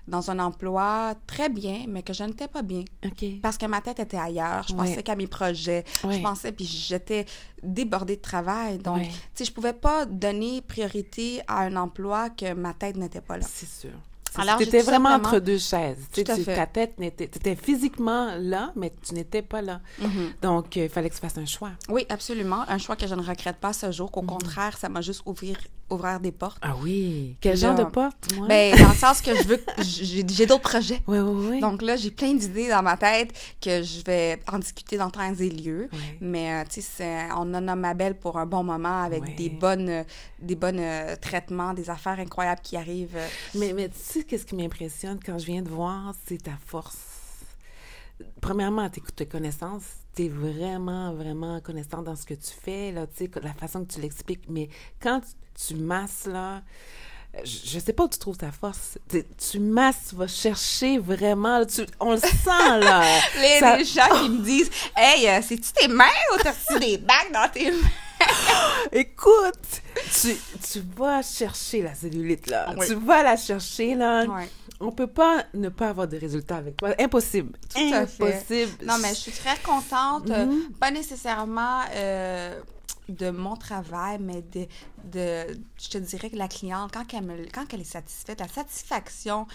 dans 0.08 0.30
un 0.30 0.38
emploi 0.38 1.14
très 1.26 1.48
bien, 1.48 1.84
mais 1.88 2.02
que 2.02 2.12
je 2.12 2.24
n'étais 2.24 2.48
pas 2.48 2.62
bien. 2.62 2.84
OK. 3.04 3.24
Parce 3.42 3.58
que 3.58 3.66
ma 3.66 3.80
tête 3.80 3.98
était 4.00 4.16
ailleurs. 4.16 4.64
Je 4.68 4.74
Ouais. 4.74 4.88
pensais 4.88 5.02
qu'à 5.02 5.16
mes 5.16 5.26
projets. 5.26 5.84
Je 6.08 6.20
pensais, 6.22 6.52
puis 6.52 6.64
j'étais 6.98 7.26
débordée 7.62 8.16
de 8.16 8.20
travail. 8.22 8.78
Donc, 8.78 8.96
Ouais. 8.98 9.08
tu 9.08 9.14
sais, 9.34 9.44
je 9.44 9.52
pouvais 9.52 9.72
pas 9.72 10.04
donner 10.06 10.60
priorité 10.62 11.40
à 11.48 11.60
un 11.62 11.76
emploi 11.76 12.30
que 12.30 12.52
ma 12.54 12.74
tête 12.74 12.96
n'était 12.96 13.20
pas 13.20 13.38
là. 13.38 13.46
C'est 13.48 13.68
sûr. 13.68 13.90
Alors, 14.38 14.60
étais 14.60 14.82
vraiment 14.82 15.08
simplement- 15.10 15.28
entre 15.30 15.38
deux 15.40 15.56
chaises. 15.56 15.96
Tu 16.12 16.20
sais, 16.20 16.24
Tout 16.24 16.32
à 16.32 16.34
tu- 16.36 16.44
fait. 16.44 16.56
ta 16.56 16.66
tête 16.66 16.98
n'était. 16.98 17.24
Étais 17.24 17.56
physiquement 17.56 18.34
là, 18.38 18.70
mais 18.76 18.92
tu 19.06 19.14
n'étais 19.14 19.40
pas 19.40 19.62
là. 19.62 19.80
Mhm. 19.98 20.32
Donc, 20.42 20.76
euh, 20.76 20.84
il 20.84 20.88
fallait 20.90 21.08
que 21.08 21.14
tu 21.14 21.20
fasses 21.22 21.38
un 21.38 21.46
choix. 21.46 21.70
Oui, 21.88 22.04
absolument. 22.10 22.62
Un 22.68 22.76
choix 22.76 22.96
que 22.96 23.06
je 23.06 23.14
ne 23.14 23.22
regrette 23.22 23.56
pas 23.56 23.72
ce 23.72 23.90
jour. 23.92 24.10
Qu'au 24.10 24.20
Mhm. 24.22 24.28
contraire, 24.28 24.76
ça 24.76 24.90
m'a 24.90 25.00
juste 25.00 25.22
ouvrir, 25.90 26.20
des 26.20 26.32
portes. 26.32 26.58
Ah 26.62 26.74
oui. 26.82 27.36
Quel 27.40 27.56
genre 27.56 27.74
de 27.74 27.84
porte, 27.84 28.28
moi? 28.36 28.46
Ben, 28.48 28.76
dans 28.78 28.88
le 28.88 28.94
sens 28.94 29.20
que 29.20 29.34
je 29.36 29.42
veux, 29.44 29.56
que- 29.56 29.82
j'ai 29.82 30.24
j'ai 30.28 30.46
d'autres 30.46 30.62
projets. 30.68 31.00
oui, 31.06 31.18
oui, 31.18 31.46
oui. 31.50 31.60
Donc 31.60 31.82
là, 31.82 31.96
j'ai 31.96 32.10
plein 32.10 32.34
d'idées 32.34 32.68
dans 32.68 32.82
ma 32.82 32.96
tête 32.96 33.32
que 33.60 33.82
je 33.82 34.02
vais 34.04 34.40
en 34.50 34.58
discuter 34.58 34.96
dans 34.96 35.10
temps 35.10 35.32
et 35.38 35.48
lieu. 35.50 35.88
Mais 36.20 36.52
euh, 36.52 36.64
tu 36.68 36.80
sais, 36.80 36.88
c'est- 36.96 37.28
on 37.36 37.52
en 37.54 37.68
a 37.68 37.76
ma 37.76 37.94
belle 37.94 38.14
pour 38.18 38.38
un 38.38 38.46
bon 38.46 38.62
moment 38.64 39.02
avec 39.02 39.22
Ouais. 39.22 39.34
des 39.36 39.48
bonnes, 39.50 40.04
des 40.40 40.54
bonnes 40.56 40.80
euh, 40.80 41.16
traitements, 41.20 41.72
des 41.74 41.88
affaires 41.90 42.18
incroyables 42.18 42.60
qui 42.62 42.76
arrivent. 42.76 43.16
euh, 43.16 43.26
Mais, 43.54 43.72
mais 43.72 43.88
tu 43.88 43.96
sais, 44.00 44.24
qu'est-ce 44.24 44.44
qui 44.46 44.54
m'impressionne 44.56 45.18
quand 45.24 45.38
je 45.38 45.46
viens 45.46 45.62
de 45.62 45.68
voir, 45.70 46.12
c'est 46.26 46.42
ta 46.42 46.52
force. 46.66 46.96
Premièrement, 48.40 48.88
tes, 48.88 49.00
tes 49.14 49.26
connaissances, 49.26 49.84
tu 50.14 50.24
es 50.24 50.28
vraiment, 50.28 51.12
vraiment 51.12 51.60
connaissante 51.60 52.04
dans 52.04 52.16
ce 52.16 52.24
que 52.24 52.34
tu 52.34 52.50
fais, 52.50 52.92
là, 52.92 53.06
la 53.42 53.52
façon 53.52 53.84
que 53.84 53.92
tu 53.92 54.00
l'expliques. 54.00 54.44
Mais 54.48 54.68
quand 55.00 55.20
tu, 55.20 55.68
tu 55.68 55.74
masses, 55.74 56.26
là, 56.26 56.62
je, 57.44 57.78
sais 57.78 57.92
pas 57.92 58.04
où 58.04 58.08
tu 58.08 58.18
trouves 58.18 58.36
ta 58.36 58.50
force. 58.50 58.98
Tu, 59.08 59.24
tu 59.36 59.60
masses, 59.60 60.08
tu 60.10 60.16
vas 60.16 60.26
chercher 60.26 60.98
vraiment, 60.98 61.58
là, 61.58 61.66
tu, 61.66 61.82
on 62.00 62.12
le 62.12 62.18
sent, 62.18 62.80
là. 62.80 63.02
Les, 63.40 63.60
Ça- 63.60 63.76
les 63.76 63.84
gens 63.84 64.22
qui 64.22 64.30
me 64.30 64.42
disent 64.42 64.70
Hey, 64.96 65.28
euh, 65.28 65.40
c'est-tu 65.42 65.72
tes 65.72 65.88
mains 65.88 66.04
ou 66.34 66.42
t'as 66.42 66.52
reçu 66.52 66.78
des 66.80 66.98
bagues 66.98 67.32
dans 67.32 67.48
tes 67.50 67.70
mains 67.70 67.88
Écoute, 68.92 69.82
tu, 70.20 70.34
tu 70.72 70.82
vas 70.96 71.22
chercher 71.22 71.82
la 71.82 71.94
cellulite, 71.94 72.48
là. 72.48 72.74
Tu 72.86 72.94
vas 72.94 73.22
la 73.22 73.36
chercher, 73.36 73.94
là. 73.94 74.24
On 74.80 74.92
peut 74.92 75.06
pas 75.06 75.44
ne 75.54 75.68
pas 75.68 75.88
avoir 75.88 76.06
de 76.06 76.16
résultats 76.16 76.56
avec 76.56 76.76
toi. 76.76 76.94
Impossible. 76.98 77.58
Tout 77.74 77.80
Impossible. 77.80 78.84
Non, 78.84 78.98
mais 79.00 79.10
je 79.10 79.20
suis 79.20 79.32
très 79.32 79.58
contente. 79.58 80.28
Mm-hmm. 80.28 80.72
Pas 80.78 80.90
nécessairement... 80.90 81.80
Euh, 81.94 82.60
de 83.08 83.30
mon 83.30 83.56
travail, 83.56 84.18
mais 84.20 84.42
de, 84.42 84.66
de, 85.04 85.56
je 85.80 85.90
te 85.90 85.98
dirais 85.98 86.30
que 86.30 86.36
la 86.36 86.48
cliente, 86.48 86.90
quand 86.92 87.04
elle, 87.14 87.22
me, 87.22 87.44
quand 87.52 87.72
elle 87.72 87.80
est 87.80 87.84
satisfaite, 87.84 88.40
la 88.40 88.48
satisfaction, 88.48 89.46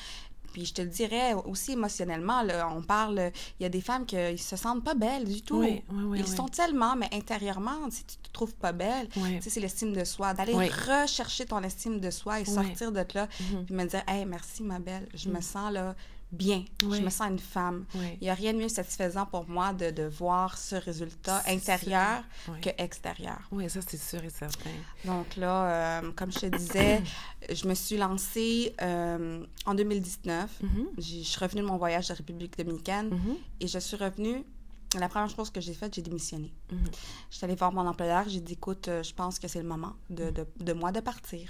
puis 0.52 0.66
je 0.66 0.74
te 0.74 0.82
le 0.82 0.88
dirais 0.88 1.34
aussi 1.46 1.74
émotionnellement, 1.74 2.44
là, 2.44 2.70
on 2.76 2.82
parle, 2.82 3.32
il 3.60 3.64
y 3.64 3.66
a 3.66 3.70
des 3.70 3.82
femmes 3.82 4.06
qui 4.06 4.16
ne 4.16 4.38
se 4.38 4.56
sentent 4.56 4.84
pas 4.84 4.94
belles 4.94 5.26
du 5.26 5.42
tout. 5.42 5.60
Oui, 5.60 5.84
oui, 5.92 6.20
Ils 6.20 6.28
sont 6.28 6.48
tellement, 6.48 6.96
mais 6.96 7.10
intérieurement, 7.12 7.90
si 7.90 8.04
tu 8.04 8.18
te 8.18 8.32
trouves 8.32 8.54
pas 8.56 8.72
belle, 8.72 9.08
c'est 9.42 9.60
l'estime 9.60 9.94
de 9.94 10.04
soi. 10.04 10.34
D'aller 10.34 10.54
rechercher 10.54 11.46
ton 11.46 11.62
estime 11.64 12.00
de 12.00 12.10
soi 12.10 12.40
et 12.40 12.46
sortir 12.46 12.92
de 12.92 13.06
là, 13.14 13.26
mm-hmm. 13.26 13.66
puis 13.66 13.76
me 13.76 13.86
dire, 13.86 14.04
hey, 14.08 14.26
merci 14.26 14.64
ma 14.64 14.80
belle, 14.80 15.08
je 15.14 15.30
me 15.30 15.40
mm. 15.40 15.42
sens 15.42 15.74
là 15.74 15.96
bien. 16.32 16.64
Je 16.82 17.02
me 17.02 17.10
sens 17.10 17.30
une 17.30 17.40
femme. 17.40 17.86
Il 17.96 18.24
n'y 18.24 18.30
a 18.30 18.34
rien 18.34 18.54
de 18.54 18.60
mieux 18.60 18.70
satisfaisant 18.70 19.26
pour 19.26 19.48
moi 19.48 19.74
de, 19.74 19.90
de 19.90 20.04
voir 20.04 20.58
ce 20.58 20.76
résultat 20.76 21.42
intérieur 21.48 22.24
que 22.62 22.70
extérieur. 22.78 23.40
Oui, 23.52 23.70
ça, 23.70 23.80
c'est 23.86 24.02
sûr 24.02 24.24
et 24.24 24.30
certain. 24.30 24.70
Donc 25.06 25.36
là, 25.36 26.02
euh, 26.02 26.12
comme 26.16 26.32
je 26.32 26.40
te 26.40 26.46
disais, 26.46 27.02
je 27.50 27.68
me 27.68 27.74
suis 27.74 27.98
lancée 27.98 28.76
euh, 28.82 29.44
en 29.66 29.74
2019. 29.74 30.62
Mm-hmm. 30.64 30.68
Je 30.98 31.24
suis 31.24 31.40
revenue 31.40 31.62
de 31.62 31.68
mon 31.68 31.78
voyage 31.78 32.08
de 32.08 32.14
République 32.14 32.58
dominicaine 32.58 33.10
mm-hmm. 33.10 33.38
et 33.62 33.68
je 33.68 33.80
suis 33.80 33.98
revenue 33.98 34.44
la 35.00 35.08
première 35.08 35.30
chose 35.30 35.50
que 35.50 35.62
j'ai 35.62 35.74
faite, 35.74 35.94
j'ai 35.96 36.02
démissionné. 36.02 36.54
Mm 36.72 36.76
Je 37.30 37.38
suis 37.38 37.46
allée 37.46 37.56
voir 37.56 37.72
mon 37.72 37.88
employeur, 37.88 38.28
j'ai 38.28 38.42
dit, 38.42 38.54
écoute, 38.54 38.88
euh, 38.88 39.04
je 39.04 39.14
pense 39.14 39.40
que 39.40 39.48
c'est 39.48 39.62
le 39.62 39.68
moment 39.68 39.94
de, 40.10 40.30
de, 40.32 40.46
de, 40.60 40.74
moi 40.74 40.92
de 40.92 41.00
partir. 41.00 41.50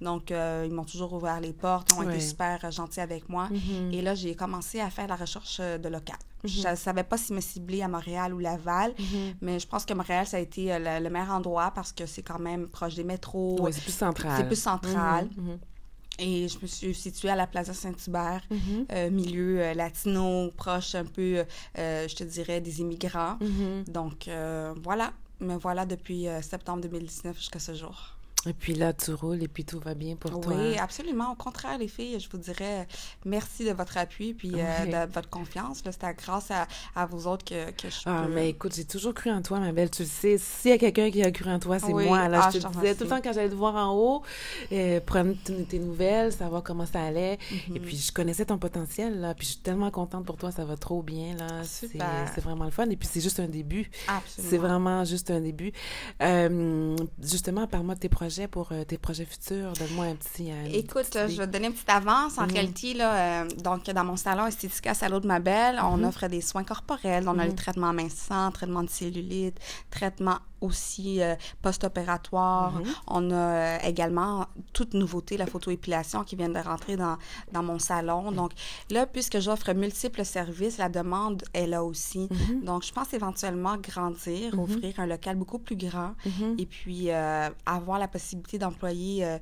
Donc, 0.00 0.30
euh, 0.30 0.64
ils 0.66 0.72
m'ont 0.72 0.84
toujours 0.84 1.12
ouvert 1.12 1.40
les 1.40 1.52
portes, 1.52 1.92
ont 1.92 2.08
été 2.08 2.20
super 2.20 2.70
gentils 2.70 3.00
avec 3.00 3.28
moi. 3.28 3.48
Mm-hmm. 3.52 3.94
Et 3.94 4.02
là, 4.02 4.14
j'ai 4.14 4.34
commencé 4.34 4.80
à 4.80 4.88
faire 4.90 5.06
la 5.06 5.16
recherche 5.16 5.58
euh, 5.60 5.78
de 5.78 5.88
local. 5.88 6.16
Je 6.44 6.66
ne 6.66 6.74
savais 6.74 7.04
pas 7.04 7.18
si 7.18 7.34
me 7.34 7.40
cibler 7.40 7.82
à 7.82 7.88
Montréal 7.88 8.32
ou 8.32 8.38
Laval, 8.38 8.92
mm-hmm. 8.92 9.34
mais 9.42 9.58
je 9.58 9.66
pense 9.66 9.84
que 9.84 9.92
Montréal, 9.92 10.26
ça 10.26 10.38
a 10.38 10.40
été 10.40 10.72
euh, 10.72 11.00
le, 11.00 11.10
meilleur 11.10 11.30
endroit 11.30 11.70
parce 11.74 11.92
que 11.92 12.06
c'est 12.06 12.22
quand 12.22 12.38
même 12.38 12.68
proche 12.68 12.94
des 12.94 13.04
métros. 13.04 13.58
Oui, 13.60 13.72
c'est 13.74 13.82
plus 13.82 13.92
central. 13.92 14.32
C'est 14.38 14.46
plus 14.46 14.60
central. 14.60 15.28
Et 16.18 16.48
je 16.48 16.58
me 16.60 16.66
suis 16.66 16.94
située 16.94 17.30
à 17.30 17.36
la 17.36 17.46
Plaza 17.46 17.72
Saint-Hubert, 17.72 18.42
milieu 19.10 19.72
latino, 19.72 20.50
proche 20.54 20.94
un 20.94 21.04
peu, 21.04 21.44
je 21.76 22.14
te 22.14 22.24
dirais, 22.24 22.60
des 22.60 22.80
immigrants. 22.80 23.38
Donc, 23.86 24.28
voilà. 24.82 25.12
Me 25.40 25.56
voilà 25.56 25.86
depuis 25.86 26.26
septembre 26.42 26.82
2019 26.82 27.34
jusqu'à 27.38 27.58
ce 27.58 27.72
jour. 27.72 28.19
Et 28.46 28.54
puis 28.54 28.72
là, 28.72 28.94
tu 28.94 29.12
roules 29.12 29.42
et 29.42 29.48
puis 29.48 29.66
tout 29.66 29.78
va 29.80 29.92
bien 29.94 30.16
pour 30.16 30.40
toi. 30.40 30.54
Oui, 30.56 30.78
absolument. 30.78 31.32
Au 31.32 31.34
contraire, 31.34 31.76
les 31.76 31.88
filles, 31.88 32.18
je 32.18 32.28
vous 32.30 32.38
dirais 32.38 32.88
merci 33.26 33.66
de 33.66 33.72
votre 33.72 33.98
appui 33.98 34.32
puis 34.32 34.52
euh, 34.54 35.06
de 35.06 35.12
votre 35.12 35.28
confiance. 35.28 35.82
C'est 35.84 36.16
grâce 36.16 36.50
à, 36.50 36.66
à, 36.96 37.04
vous 37.04 37.26
autres 37.26 37.44
que, 37.44 37.70
que 37.72 37.90
je 37.90 37.96
Ah, 38.06 38.26
mais 38.30 38.48
écoute, 38.48 38.74
j'ai 38.74 38.86
toujours 38.86 39.12
cru 39.12 39.30
en 39.30 39.42
toi, 39.42 39.60
ma 39.60 39.72
belle. 39.72 39.90
Tu 39.90 40.02
le 40.02 40.08
sais. 40.08 40.38
S'il 40.38 40.70
y 40.70 40.74
a 40.74 40.78
quelqu'un 40.78 41.10
qui 41.10 41.22
a 41.22 41.30
cru 41.30 41.50
en 41.50 41.58
toi, 41.58 41.78
c'est 41.78 41.92
moi. 41.92 42.28
Là, 42.28 42.44
ah, 42.44 42.50
je 42.50 42.60
te 42.60 42.66
disais 42.66 42.94
tout 42.94 43.04
le 43.04 43.10
temps 43.10 43.20
quand 43.22 43.34
j'allais 43.34 43.50
te 43.50 43.54
voir 43.54 43.74
en 43.74 43.94
haut, 43.94 44.22
euh, 44.72 45.00
prendre 45.00 45.34
tes 45.68 45.78
nouvelles, 45.78 46.32
savoir 46.32 46.62
comment 46.62 46.86
ça 46.86 47.02
allait. 47.02 47.38
Et 47.52 47.78
mhm. 47.78 47.80
puis, 47.80 47.98
je 47.98 48.10
connaissais 48.10 48.46
ton 48.46 48.56
potentiel, 48.56 49.20
là. 49.20 49.34
Puis, 49.34 49.48
je 49.48 49.52
suis 49.52 49.60
tellement 49.60 49.90
contente 49.90 50.24
pour 50.24 50.38
toi. 50.38 50.50
Ça 50.50 50.64
va 50.64 50.78
trop 50.78 51.02
bien, 51.02 51.36
là. 51.36 51.62
C'est 51.64 52.40
vraiment 52.40 52.64
le 52.64 52.70
fun. 52.70 52.88
Et 52.88 52.96
puis, 52.96 53.08
c'est 53.10 53.20
juste 53.20 53.38
un 53.38 53.48
début. 53.48 53.90
C'est 54.26 54.58
vraiment 54.58 55.04
juste 55.04 55.30
un 55.30 55.40
début. 55.40 55.72
Euh, 56.22 56.96
justement, 57.22 57.66
parle-moi 57.66 57.96
de 57.96 58.00
tes 58.00 58.08
projets 58.08 58.29
pour 58.50 58.68
euh, 58.72 58.84
tes 58.84 58.98
projets 58.98 59.24
futurs? 59.24 59.72
Donne-moi 59.72 60.06
un 60.06 60.14
petit. 60.14 60.50
Euh, 60.50 60.66
Écoute, 60.72 61.10
je 61.12 61.36
vais 61.36 61.46
te 61.46 61.52
donner 61.52 61.68
une 61.68 61.72
petite 61.72 61.90
avance 61.90 62.38
en. 62.38 62.46
Mhm. 62.46 62.96
Là, 62.96 63.42
euh, 63.42 63.48
donc, 63.62 63.84
dans 63.84 64.04
mon 64.04 64.16
salon 64.16 64.46
Esthética 64.46 64.94
Salon 64.94 65.20
de 65.20 65.26
ma 65.26 65.40
belle, 65.40 65.80
on 65.82 65.98
mhm. 65.98 66.04
offre 66.04 66.28
des 66.28 66.40
soins 66.40 66.64
corporels. 66.64 67.28
On 67.28 67.38
a 67.38 67.44
le 67.44 67.50
mhm. 67.50 67.56
traitement 67.56 67.92
mincissant, 67.92 68.50
traitement 68.50 68.82
de 68.82 68.90
cellulite, 68.90 69.58
traitement 69.90 70.38
aussi 70.60 71.20
post-opératoire. 71.62 72.80
On 73.06 73.30
a 73.30 73.82
également 73.84 74.46
toute 74.72 74.94
nouveauté, 74.94 75.36
la 75.36 75.46
photoépilation 75.46 76.24
qui 76.24 76.36
vient 76.36 76.48
de 76.48 76.58
rentrer 76.58 76.96
dans, 76.96 77.16
dans 77.52 77.62
mon 77.62 77.78
salon. 77.78 78.32
Donc 78.32 78.52
là, 78.90 79.06
puisque 79.06 79.38
j'offre 79.40 79.72
multiples 79.72 80.24
services, 80.24 80.78
la 80.78 80.88
demande 80.88 81.42
est 81.54 81.66
là 81.66 81.84
aussi. 81.84 82.28
Donc 82.62 82.84
je 82.84 82.92
pense 82.92 83.12
éventuellement 83.12 83.76
grandir, 83.76 84.58
offrir 84.58 84.98
un 84.98 85.06
local 85.06 85.36
beaucoup 85.36 85.58
plus 85.58 85.76
grand 85.76 86.14
et 86.58 86.66
puis 86.66 87.10
avoir 87.10 87.98
la 87.98 88.08
possibilité 88.08 88.30
possibilité 88.30 88.58
d'employer 88.58 89.24
euh, 89.24 89.38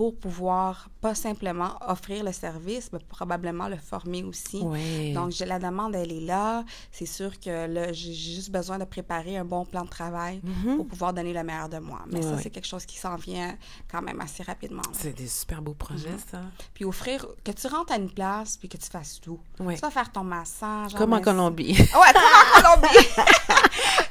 pour 0.00 0.16
pouvoir 0.16 0.88
pas 1.02 1.14
simplement 1.14 1.76
offrir 1.86 2.24
le 2.24 2.32
service, 2.32 2.88
mais 2.90 3.00
probablement 3.00 3.68
le 3.68 3.76
former 3.76 4.22
aussi. 4.22 4.64
Donc, 5.12 5.38
la 5.40 5.58
demande, 5.58 5.94
elle 5.94 6.10
est 6.10 6.22
là. 6.22 6.64
C'est 6.90 7.04
sûr 7.04 7.38
que 7.38 7.68
j'ai 7.92 8.14
juste 8.14 8.50
besoin 8.50 8.78
de 8.78 8.86
préparer 8.86 9.36
un 9.36 9.44
bon 9.44 9.66
plan 9.66 9.84
de 9.84 9.90
travail 9.90 10.40
mm-hmm. 10.42 10.76
pour 10.76 10.86
pouvoir 10.86 11.12
donner 11.12 11.34
le 11.34 11.42
meilleur 11.42 11.68
de 11.68 11.80
moi. 11.80 12.00
Mais 12.10 12.22
ça, 12.22 12.38
c'est 12.38 12.48
quelque 12.48 12.66
chose 12.66 12.86
qui 12.86 12.96
s'en 12.96 13.16
vient 13.16 13.58
quand 13.92 14.00
même 14.00 14.18
assez 14.22 14.42
rapidement. 14.42 14.80
C'est 14.94 15.14
des 15.14 15.28
super 15.28 15.60
beaux 15.60 15.74
projets, 15.74 16.08
mm-hmm. 16.08 16.30
ça. 16.30 16.40
Puis 16.72 16.86
offrir, 16.86 17.26
que 17.44 17.52
tu 17.52 17.66
rentres 17.66 17.92
à 17.92 17.96
une 17.96 18.10
place 18.10 18.56
puis 18.56 18.70
que 18.70 18.78
tu 18.78 18.88
fasses 18.88 19.20
tout. 19.20 19.38
Tu 19.58 19.64
vas 19.64 19.90
faire 19.90 20.10
ton 20.10 20.24
massage. 20.24 20.94
Comme 20.94 21.12
en 21.12 21.20
Colombie. 21.20 21.72
Ouais, 21.78 22.12
comme 22.14 22.22
en 22.22 22.62
Colombie. 22.62 23.06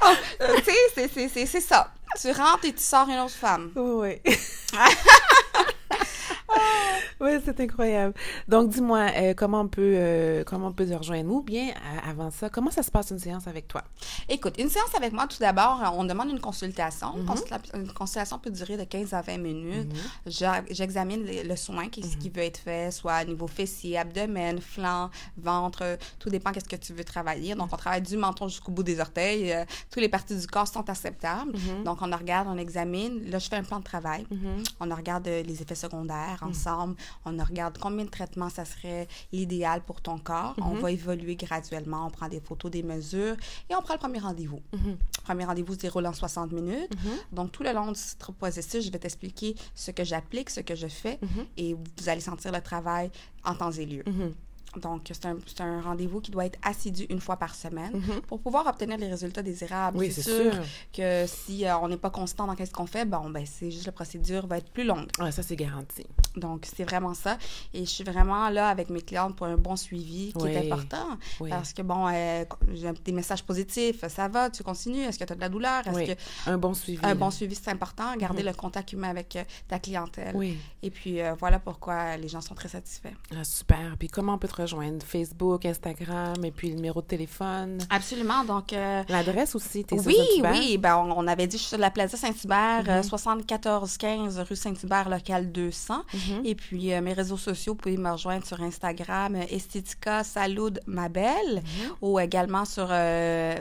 Oh, 0.42 0.56
tu 0.64 1.10
sais, 1.10 1.46
c'est 1.46 1.62
ça. 1.62 1.92
Tu 2.20 2.32
rentres 2.32 2.66
et 2.66 2.74
tu 2.74 2.82
sors 2.82 3.08
une 3.10 3.20
autre 3.20 3.34
femme. 3.34 3.72
Oui. 3.76 4.22
oui, 7.22 7.32
c'est 7.44 7.60
incroyable. 7.60 8.14
Donc, 8.48 8.70
dis-moi, 8.70 9.10
euh, 9.16 9.34
comment 9.34 9.62
on 9.62 9.68
peut 9.68 9.94
euh, 9.96 10.44
comment 10.46 10.68
on 10.68 10.72
peut 10.72 10.86
te 10.86 10.94
rejoindre 10.94 11.30
ou 11.32 11.42
bien 11.42 11.70
euh, 11.70 12.10
avant 12.10 12.32
ça, 12.32 12.50
comment 12.50 12.72
ça 12.72 12.82
se 12.82 12.92
passe 12.92 13.12
une 13.12 13.20
séance 13.20 13.46
avec 13.46 13.68
toi? 13.68 13.84
Écoute, 14.30 14.56
une 14.58 14.70
séance 14.70 14.96
avec 14.96 15.12
moi, 15.12 15.28
tout 15.28 15.40
d'abord, 15.40 15.82
on 15.98 16.06
demande 16.06 16.30
une 16.30 16.40
consultation. 16.40 17.16
Mm-hmm. 17.18 17.76
Une 17.76 17.92
consultation 17.92 18.40
peut 18.40 18.52
durer 18.52 18.78
de 18.78 18.86
15 18.86 19.14
à 19.14 19.22
20 19.22 19.38
minutes. 19.38 19.94
Mm-hmm. 20.26 20.64
J'examine 20.72 21.26
le, 21.26 21.56
soin 21.58 21.90
qui, 21.90 22.04
ce 22.04 22.16
qui 22.16 22.30
mm-hmm. 22.30 22.36
veut 22.36 22.44
être 22.44 22.58
fait, 22.60 22.92
soit 22.92 23.24
au 23.24 23.26
niveau 23.26 23.48
fessier, 23.48 23.98
abdomen, 23.98 24.62
flanc, 24.62 25.10
ventre, 25.38 25.98
tout 26.20 26.30
dépend 26.30 26.52
qu'est-ce 26.54 26.70
que 26.70 26.78
tu 26.78 26.94
veux 26.94 27.04
travailler. 27.04 27.54
Donc, 27.54 27.70
on 27.74 27.78
travaille 27.78 28.02
du 28.02 28.16
menton 28.16 28.48
jusqu'au 28.48 28.72
bout 28.72 28.84
des 28.84 29.02
orteils. 29.02 29.54
toutes 29.92 30.02
les 30.02 30.10
parties 30.10 30.38
du 30.38 30.48
corps 30.48 30.68
sont 30.68 30.90
acceptables. 30.90 31.52
Donc, 31.84 32.02
on 32.02 32.10
regarde, 32.10 32.48
on 32.50 32.58
examine. 32.58 33.30
Là, 33.30 33.40
je 33.40 33.50
fais 33.50 33.58
un 33.58 33.64
plan 33.64 33.80
de 33.80 33.84
travail. 33.84 34.26
On 34.80 34.96
regarde 34.96 35.28
les 35.28 35.62
effets 35.62 35.76
secondaires 35.76 36.40
ensemble. 36.42 36.96
On 37.26 37.38
regarde 37.38 37.78
combien 37.78 38.06
de 38.06 38.10
traitements 38.10 38.50
ça 38.50 38.66
serait 38.66 39.08
l'idéal 39.32 39.82
pour 39.82 40.02
ton 40.02 40.18
corps. 40.18 40.56
On 40.62 40.76
mhm. 40.76 40.80
va 40.80 40.92
évoluer 40.92 41.36
graduellement. 41.36 42.08
On 42.08 42.10
prend 42.10 42.28
des 42.28 42.40
photos, 42.40 42.72
des 42.72 42.84
mesures 42.84 43.36
et 43.70 43.76
on 43.76 43.82
prend 43.82 43.94
le 43.94 44.00
premier 44.00 44.20
rendez-vous. 44.20 44.62
Mhm. 44.74 44.98
Le 45.18 45.24
premier 45.24 45.46
rendez-vous 45.46 45.74
se 45.74 45.80
déroule 45.80 46.06
en 46.06 46.14
60 46.14 46.52
minutes. 46.52 46.92
Mhm. 46.92 47.12
Donc, 47.34 47.52
tout 47.52 47.64
le 47.64 47.74
long 47.74 47.92
du 47.92 48.00
processus, 48.38 48.86
je 48.86 48.92
vais 48.92 49.00
t'expliquer 49.00 49.56
ce 49.76 49.92
que 49.92 50.04
j'applique, 50.04 50.50
ce 50.50 50.62
que 50.62 50.76
je 50.76 50.88
fais 50.88 51.20
et 51.58 51.74
vous 51.74 52.10
allez 52.10 52.22
sentir 52.22 52.52
le 52.52 52.62
travail 52.62 53.12
en 53.44 53.56
temps 53.56 53.72
et 53.72 53.86
lieu. 53.86 54.04
Donc, 54.78 55.10
c'est 55.12 55.26
un, 55.26 55.38
un 55.60 55.82
rendez-vous 55.82 56.22
qui 56.22 56.32
doit 56.32 56.46
être 56.46 56.60
assidu 56.62 57.06
une 57.10 57.20
fois 57.20 57.38
par 57.38 57.56
semaine 57.56 57.94
mhm. 57.94 58.22
pour 58.28 58.40
pouvoir 58.40 58.68
obtenir 58.68 58.98
les 58.98 59.08
résultats 59.08 59.42
désirables. 59.42 59.98
Oui, 59.98 60.12
c'est 60.12 60.22
sûr, 60.22 60.52
que 60.94 61.26
si 61.28 61.66
euh, 61.66 61.78
on 61.80 61.88
n'est 61.88 61.98
pas 61.98 62.10
constant 62.10 62.48
dans 62.48 62.56
ce 62.56 62.72
qu'on 62.72 62.86
fait, 62.86 63.06
bon, 63.06 63.30
ben, 63.30 63.46
c'est 63.46 63.72
juste 63.72 63.86
la 63.86 63.92
procédure 63.92 64.48
va 64.48 64.58
être 64.58 64.70
plus 64.72 64.84
longue. 64.84 65.08
Oui, 65.20 65.32
ça, 65.32 65.44
c'est 65.44 65.56
garanti. 65.56 66.06
Donc, 66.36 66.68
c'est 66.76 66.84
vraiment 66.84 67.14
ça. 67.14 67.38
Et 67.74 67.86
je 67.86 67.90
suis 67.90 68.04
vraiment 68.04 68.50
là 68.50 68.70
avec 68.70 68.90
mes 68.90 69.02
clientes 69.02 69.36
pour 69.36 69.48
un 69.48 69.58
bon 69.58 69.76
suivi 69.76 70.34
qui 70.34 70.48
est 70.48 70.72
important. 70.72 71.18
Parce 71.50 71.74
que, 71.74 71.82
bon, 71.82 72.08
euh, 72.08 72.46
j'ai 72.74 72.92
des 72.92 73.12
messages 73.12 73.44
positifs. 73.44 74.08
Ça 74.08 74.28
va, 74.28 74.50
tu 74.50 74.64
continues. 74.64 75.02
Est-ce 75.02 75.20
que 75.20 75.24
tu 75.24 75.34
as 75.34 75.36
de 75.36 75.42
la 75.42 75.50
douleur? 75.50 75.88
Est-ce 75.88 76.14
que... 76.14 76.50
Un 76.50 76.58
bon 76.58 76.74
suivi. 76.74 77.00
Un 77.04 77.16
bon 77.16 77.32
suivi, 77.32 77.56
c'est 77.56 77.72
important. 77.72 78.16
Garder 78.18 78.44
mhm. 78.44 78.50
le 78.50 78.56
contact 78.56 78.94
humain 78.94 79.10
avec 79.10 79.36
euh, 79.36 79.44
ta 79.68 79.80
clientèle. 79.80 80.36
Oui. 80.36 80.58
Et 80.84 80.92
puis, 80.92 81.20
voilà 81.40 81.60
pourquoi 81.60 82.18
les 82.18 82.28
gens 82.28 82.42
sont 82.42 82.56
très 82.56 82.70
satisfaits. 82.70 83.14
Ah, 83.36 83.44
super. 83.44 83.96
Puis, 83.98 84.08
comment 84.08 84.34
on 84.34 84.38
peut 84.38 84.48
te 84.48 84.59
rejoindre? 84.62 85.06
Facebook, 85.06 85.66
Instagram 85.66 86.44
et 86.44 86.52
puis 86.52 86.70
le 86.70 86.76
numéro 86.76 87.02
de 87.02 87.08
téléphone. 87.08 87.80
Absolument. 87.90 88.44
Donc. 88.44 88.74
Euh, 88.74 89.04
L'adresse 89.10 89.56
aussi, 89.56 89.86
tu 89.86 89.96
Oui, 89.96 90.18
oui. 90.44 90.78
Ben, 90.78 90.98
on, 90.98 91.26
avait 91.28 91.48
dit, 91.48 91.58
je 91.58 91.62
suis 91.62 91.70
sur 91.70 91.78
la 91.78 91.92
Plaza 91.92 92.18
Saint-Hubert, 92.18 93.04
7415 93.04 94.36
mhm. 94.36 94.40
euh, 94.40 94.44
rue 94.44 94.56
Saint-Hubert, 94.56 95.10
local 95.10 95.52
200. 95.52 96.04
Mhm. 96.14 96.46
Et 96.46 96.56
puis, 96.56 96.94
euh, 96.94 97.02
mes 97.02 97.14
réseaux 97.14 97.38
sociaux, 97.38 97.74
vous 97.74 97.78
pouvez 97.78 97.98
me 97.98 98.12
rejoindre 98.12 98.46
sur 98.46 98.62
Instagram, 98.62 99.36
Estetica 99.50 100.24
Salud 100.24 100.80
Mabel, 100.86 101.56
mhm. 101.56 101.62
ou 102.02 102.20
également 102.20 102.66
sur 102.66 102.90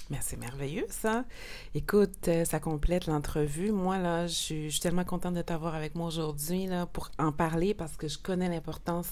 888 0.09 0.11
4331. 0.11 0.11
Merci, 0.11 0.37
merveilleux 0.37 0.85
ça. 0.89 1.25
Écoute, 1.73 2.27
euh, 2.27 2.45
ça 2.45 2.59
complète 2.59 3.07
l'entrevue. 3.07 3.71
Moi, 3.71 3.97
là, 3.97 4.27
je 4.27 4.33
suis, 4.33 4.79
tellement 4.79 5.03
contente 5.03 5.33
de 5.33 5.41
t'avoir 5.41 5.75
avec 5.75 5.95
moi 5.95 6.07
aujourd'hui 6.07 6.67
pour 6.93 7.09
en 7.17 7.31
parler 7.31 7.73
parce 7.73 7.97
que 7.97 8.07
je 8.07 8.17
connais 8.17 8.49
l'importance 8.49 9.07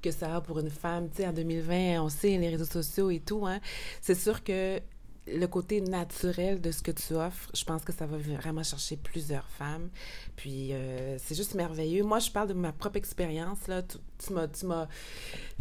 que 0.00 0.10
ça 0.10 0.36
a 0.36 0.40
pour 0.40 0.58
une 0.58 0.70
femme. 0.70 1.08
Tu 1.10 1.18
sais, 1.18 1.26
en 1.26 1.32
2020, 1.32 2.02
on 2.02 2.08
sait 2.08 2.36
les 2.38 2.48
réseaux 2.48 2.64
sociaux 2.64 3.10
et 3.10 3.20
tout. 3.20 3.46
Hein. 3.46 3.60
C'est 4.00 4.14
sûr 4.14 4.42
que 4.42 4.80
le 5.28 5.46
côté 5.46 5.80
naturel 5.80 6.60
de 6.60 6.72
ce 6.72 6.82
que 6.82 6.90
tu 6.90 7.14
offres, 7.14 7.48
je 7.54 7.64
pense 7.64 7.84
que 7.84 7.92
ça 7.92 8.06
va 8.06 8.16
vraiment 8.16 8.64
chercher 8.64 8.96
plusieurs 8.96 9.46
femmes. 9.46 9.88
Puis 10.36 10.72
euh, 10.72 11.16
c'est 11.18 11.36
juste 11.36 11.54
merveilleux. 11.54 12.02
Moi, 12.02 12.18
je 12.18 12.30
parle 12.30 12.48
de 12.48 12.54
ma 12.54 12.72
propre 12.72 12.96
expérience. 12.96 13.68
Là. 13.68 13.82
Tu 14.26 14.32
m'as, 14.32 14.48
tu 14.48 14.66
m'as, 14.66 14.86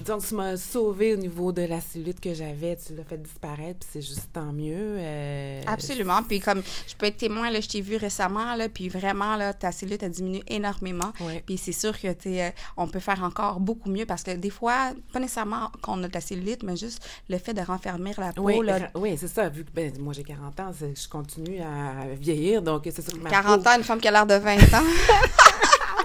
tu 0.03 0.35
m'as 0.35 0.57
sauvé 0.57 1.13
au 1.13 1.17
niveau 1.17 1.51
de 1.51 1.63
la 1.63 1.81
cellulite 1.81 2.19
que 2.19 2.33
j'avais. 2.33 2.77
Tu 2.77 2.95
l'as 2.95 3.03
fait 3.03 3.21
disparaître, 3.21 3.79
puis 3.79 3.89
c'est 3.93 4.01
juste 4.01 4.29
tant 4.33 4.51
mieux. 4.53 4.97
Euh, 4.97 5.61
Absolument. 5.67 6.23
Puis 6.23 6.39
comme 6.39 6.61
je 6.87 6.95
peux 6.95 7.07
être 7.07 7.17
témoin, 7.17 7.49
là, 7.49 7.61
je 7.61 7.67
t'ai 7.67 7.81
vu 7.81 7.95
récemment, 7.95 8.55
là, 8.55 8.69
puis 8.69 8.89
vraiment, 8.89 9.35
là, 9.35 9.53
ta 9.53 9.71
cellulite 9.71 10.03
a 10.03 10.09
diminué 10.09 10.43
énormément. 10.47 11.11
Puis 11.45 11.57
c'est 11.57 11.71
sûr 11.71 11.99
que 11.99 12.07
euh, 12.07 12.49
on 12.77 12.87
peut 12.87 12.99
faire 12.99 13.23
encore 13.23 13.59
beaucoup 13.59 13.89
mieux 13.89 14.05
parce 14.05 14.23
que 14.23 14.31
des 14.31 14.49
fois, 14.49 14.91
pas 15.13 15.19
nécessairement 15.19 15.71
qu'on 15.81 16.03
a 16.03 16.07
de 16.07 16.13
la 16.13 16.21
cellulite, 16.21 16.63
mais 16.63 16.75
juste 16.75 17.03
le 17.29 17.37
fait 17.37 17.53
de 17.53 17.61
renfermer 17.61 18.13
la 18.17 18.33
peau. 18.33 18.43
Oui, 18.43 18.59
là, 18.63 18.91
oui 18.95 19.15
c'est 19.17 19.27
ça. 19.27 19.49
Vu 19.49 19.63
que 19.63 19.71
ben, 19.71 19.91
moi 19.99 20.13
j'ai 20.13 20.23
40 20.23 20.59
ans, 20.59 20.71
je 20.79 21.07
continue 21.07 21.61
à 21.61 22.13
vieillir, 22.15 22.61
donc 22.61 22.83
c'est 22.85 23.01
sûr 23.01 23.19
que 23.21 23.29
40 23.29 23.67
ans, 23.67 23.77
une 23.77 23.83
femme 23.83 23.99
qui 23.99 24.07
a 24.07 24.11
l'air 24.11 24.25
de 24.25 24.35
20 24.35 24.57
ans. 24.73 24.83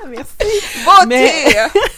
Merci. 0.08 0.84
Beauté! 0.84 1.28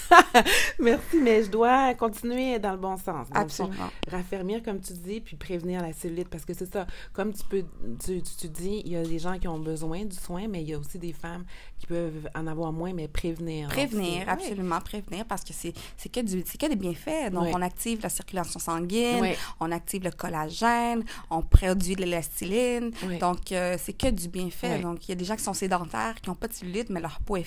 Merci, 0.79 1.17
mais 1.23 1.45
je 1.45 1.51
dois 1.51 1.95
continuer 1.95 2.59
dans 2.59 2.73
le 2.73 2.79
bon 2.79 2.97
sens. 2.97 3.27
Absolument. 3.33 3.91
raffermir, 4.11 4.63
comme 4.63 4.81
tu 4.81 4.93
dis, 4.95 5.21
puis 5.21 5.37
prévenir 5.37 5.83
la 5.83 5.93
cellulite, 5.93 6.29
parce 6.29 6.45
que 6.45 6.55
c'est 6.55 6.71
ça. 6.73 6.87
Comme 7.13 7.33
tu 7.33 7.45
peux, 7.45 7.65
tu, 8.05 8.23
tu, 8.23 8.49
dis, 8.49 8.83
il 8.85 8.93
y 8.93 8.97
a 8.97 9.03
des 9.03 9.19
gens 9.19 9.39
qui 9.39 9.49
ont 9.49 9.59
besoin 9.59 10.05
du 10.05 10.17
soin, 10.17 10.49
mais 10.49 10.63
il 10.63 10.71
y 10.71 10.75
a 10.75 10.79
aussi 10.79 10.99
des 10.99 11.13
femmes 11.13 11.45
qui 11.79 11.87
peuvent 11.87 12.29
en 12.35 12.47
avoir 12.47 12.73
moins, 12.73 12.93
mais 12.93 13.09
prévenir. 13.09 13.69
Prévenir, 13.69 14.29
absolument, 14.29 14.81
prévenir, 14.81 15.25
parce 15.25 15.45
que 15.45 15.53
c'est 15.53 15.73
que, 16.09 16.21
du, 16.21 16.43
que 16.43 16.67
des 16.67 16.77
bienfaits. 16.77 17.31
Donc, 17.33 17.49
on 17.55 17.63
active 17.63 18.01
la 18.03 18.09
circulation 18.09 18.59
sanguine, 18.61 19.25
on 19.61 19.71
active 19.71 20.05
le 20.05 20.11
collagène, 20.11 21.05
on 21.31 21.43
produit 21.43 21.97
de 21.97 22.03
l'élastéline. 22.03 22.91
Donc, 23.21 23.53
euh, 23.53 23.77
c'est 23.79 23.93
que 23.93 24.09
du 24.09 24.29
bienfait. 24.29 24.79
Donc, 24.81 25.07
il 25.07 25.11
y 25.11 25.13
a 25.13 25.17
des 25.17 25.25
gens 25.25 25.37
qui 25.37 25.45
sont 25.45 25.55
sédentaires, 25.55 26.15
qui 26.21 26.29
n'ont 26.29 26.37
pas 26.37 26.49
de 26.49 26.53
cellulite, 26.53 26.91
mais 26.91 27.01
leur 27.01 27.21
peau 27.21 27.37
est 27.37 27.43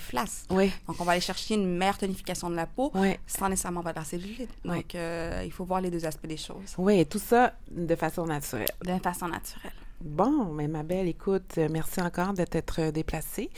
Donc, 0.88 1.00
on 1.00 1.04
va 1.04 1.14
aller 1.14 1.22
chercher 1.22 1.56
une 1.56 1.78
meilleure 1.78 1.98
tonification 1.98 2.50
de 2.50 2.56
la 2.56 2.66
peau 2.66 2.92
sans 3.28 3.50
nécessairement 3.50 3.84
pas 3.84 3.94
de 3.94 4.00
la 4.00 4.06
cellulite. 4.06 4.50
Donc, 4.64 4.96
euh, 4.96 5.42
il 5.46 5.52
faut 5.52 5.66
voir 5.66 5.82
les 5.82 5.90
deux 5.90 6.06
aspects 6.06 6.28
des 6.28 6.38
choses. 6.38 6.76
Oui, 6.78 7.06
tout 7.06 7.20
ça 7.20 7.54
de 7.70 7.96
façon 7.96 8.26
naturelle. 8.26 8.68
De 8.84 8.98
façon 9.00 9.28
naturelle. 9.28 9.72
Bon, 10.04 10.46
mais 10.46 10.68
ma 10.68 10.82
belle, 10.82 11.08
écoute, 11.08 11.60
euh, 11.60 11.68
merci 11.70 12.02
encore 12.02 12.34
de 12.34 12.44
t'être 12.44 12.82
euh, 12.82 12.92
déplacée. 12.92 13.52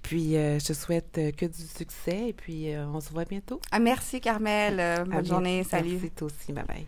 Puis, 0.00 0.32
je 0.32 0.64
te 0.64 0.72
souhaite 0.72 1.20
que 1.36 1.44
du 1.44 1.66
succès 1.66 2.28
et 2.28 2.32
puis 2.32 2.68
on 2.76 3.00
se 3.00 3.10
voit 3.10 3.26
bientôt. 3.26 3.60
Ah, 3.70 3.78
merci, 3.78 4.20
Carmel. 4.20 5.04
bonne 5.06 5.26
journée. 5.26 5.64
Salut. 5.64 5.92
Merci, 5.92 6.10
toi 6.10 6.26
aussi. 6.28 6.52
Bye 6.52 6.64
bye. 6.64 6.86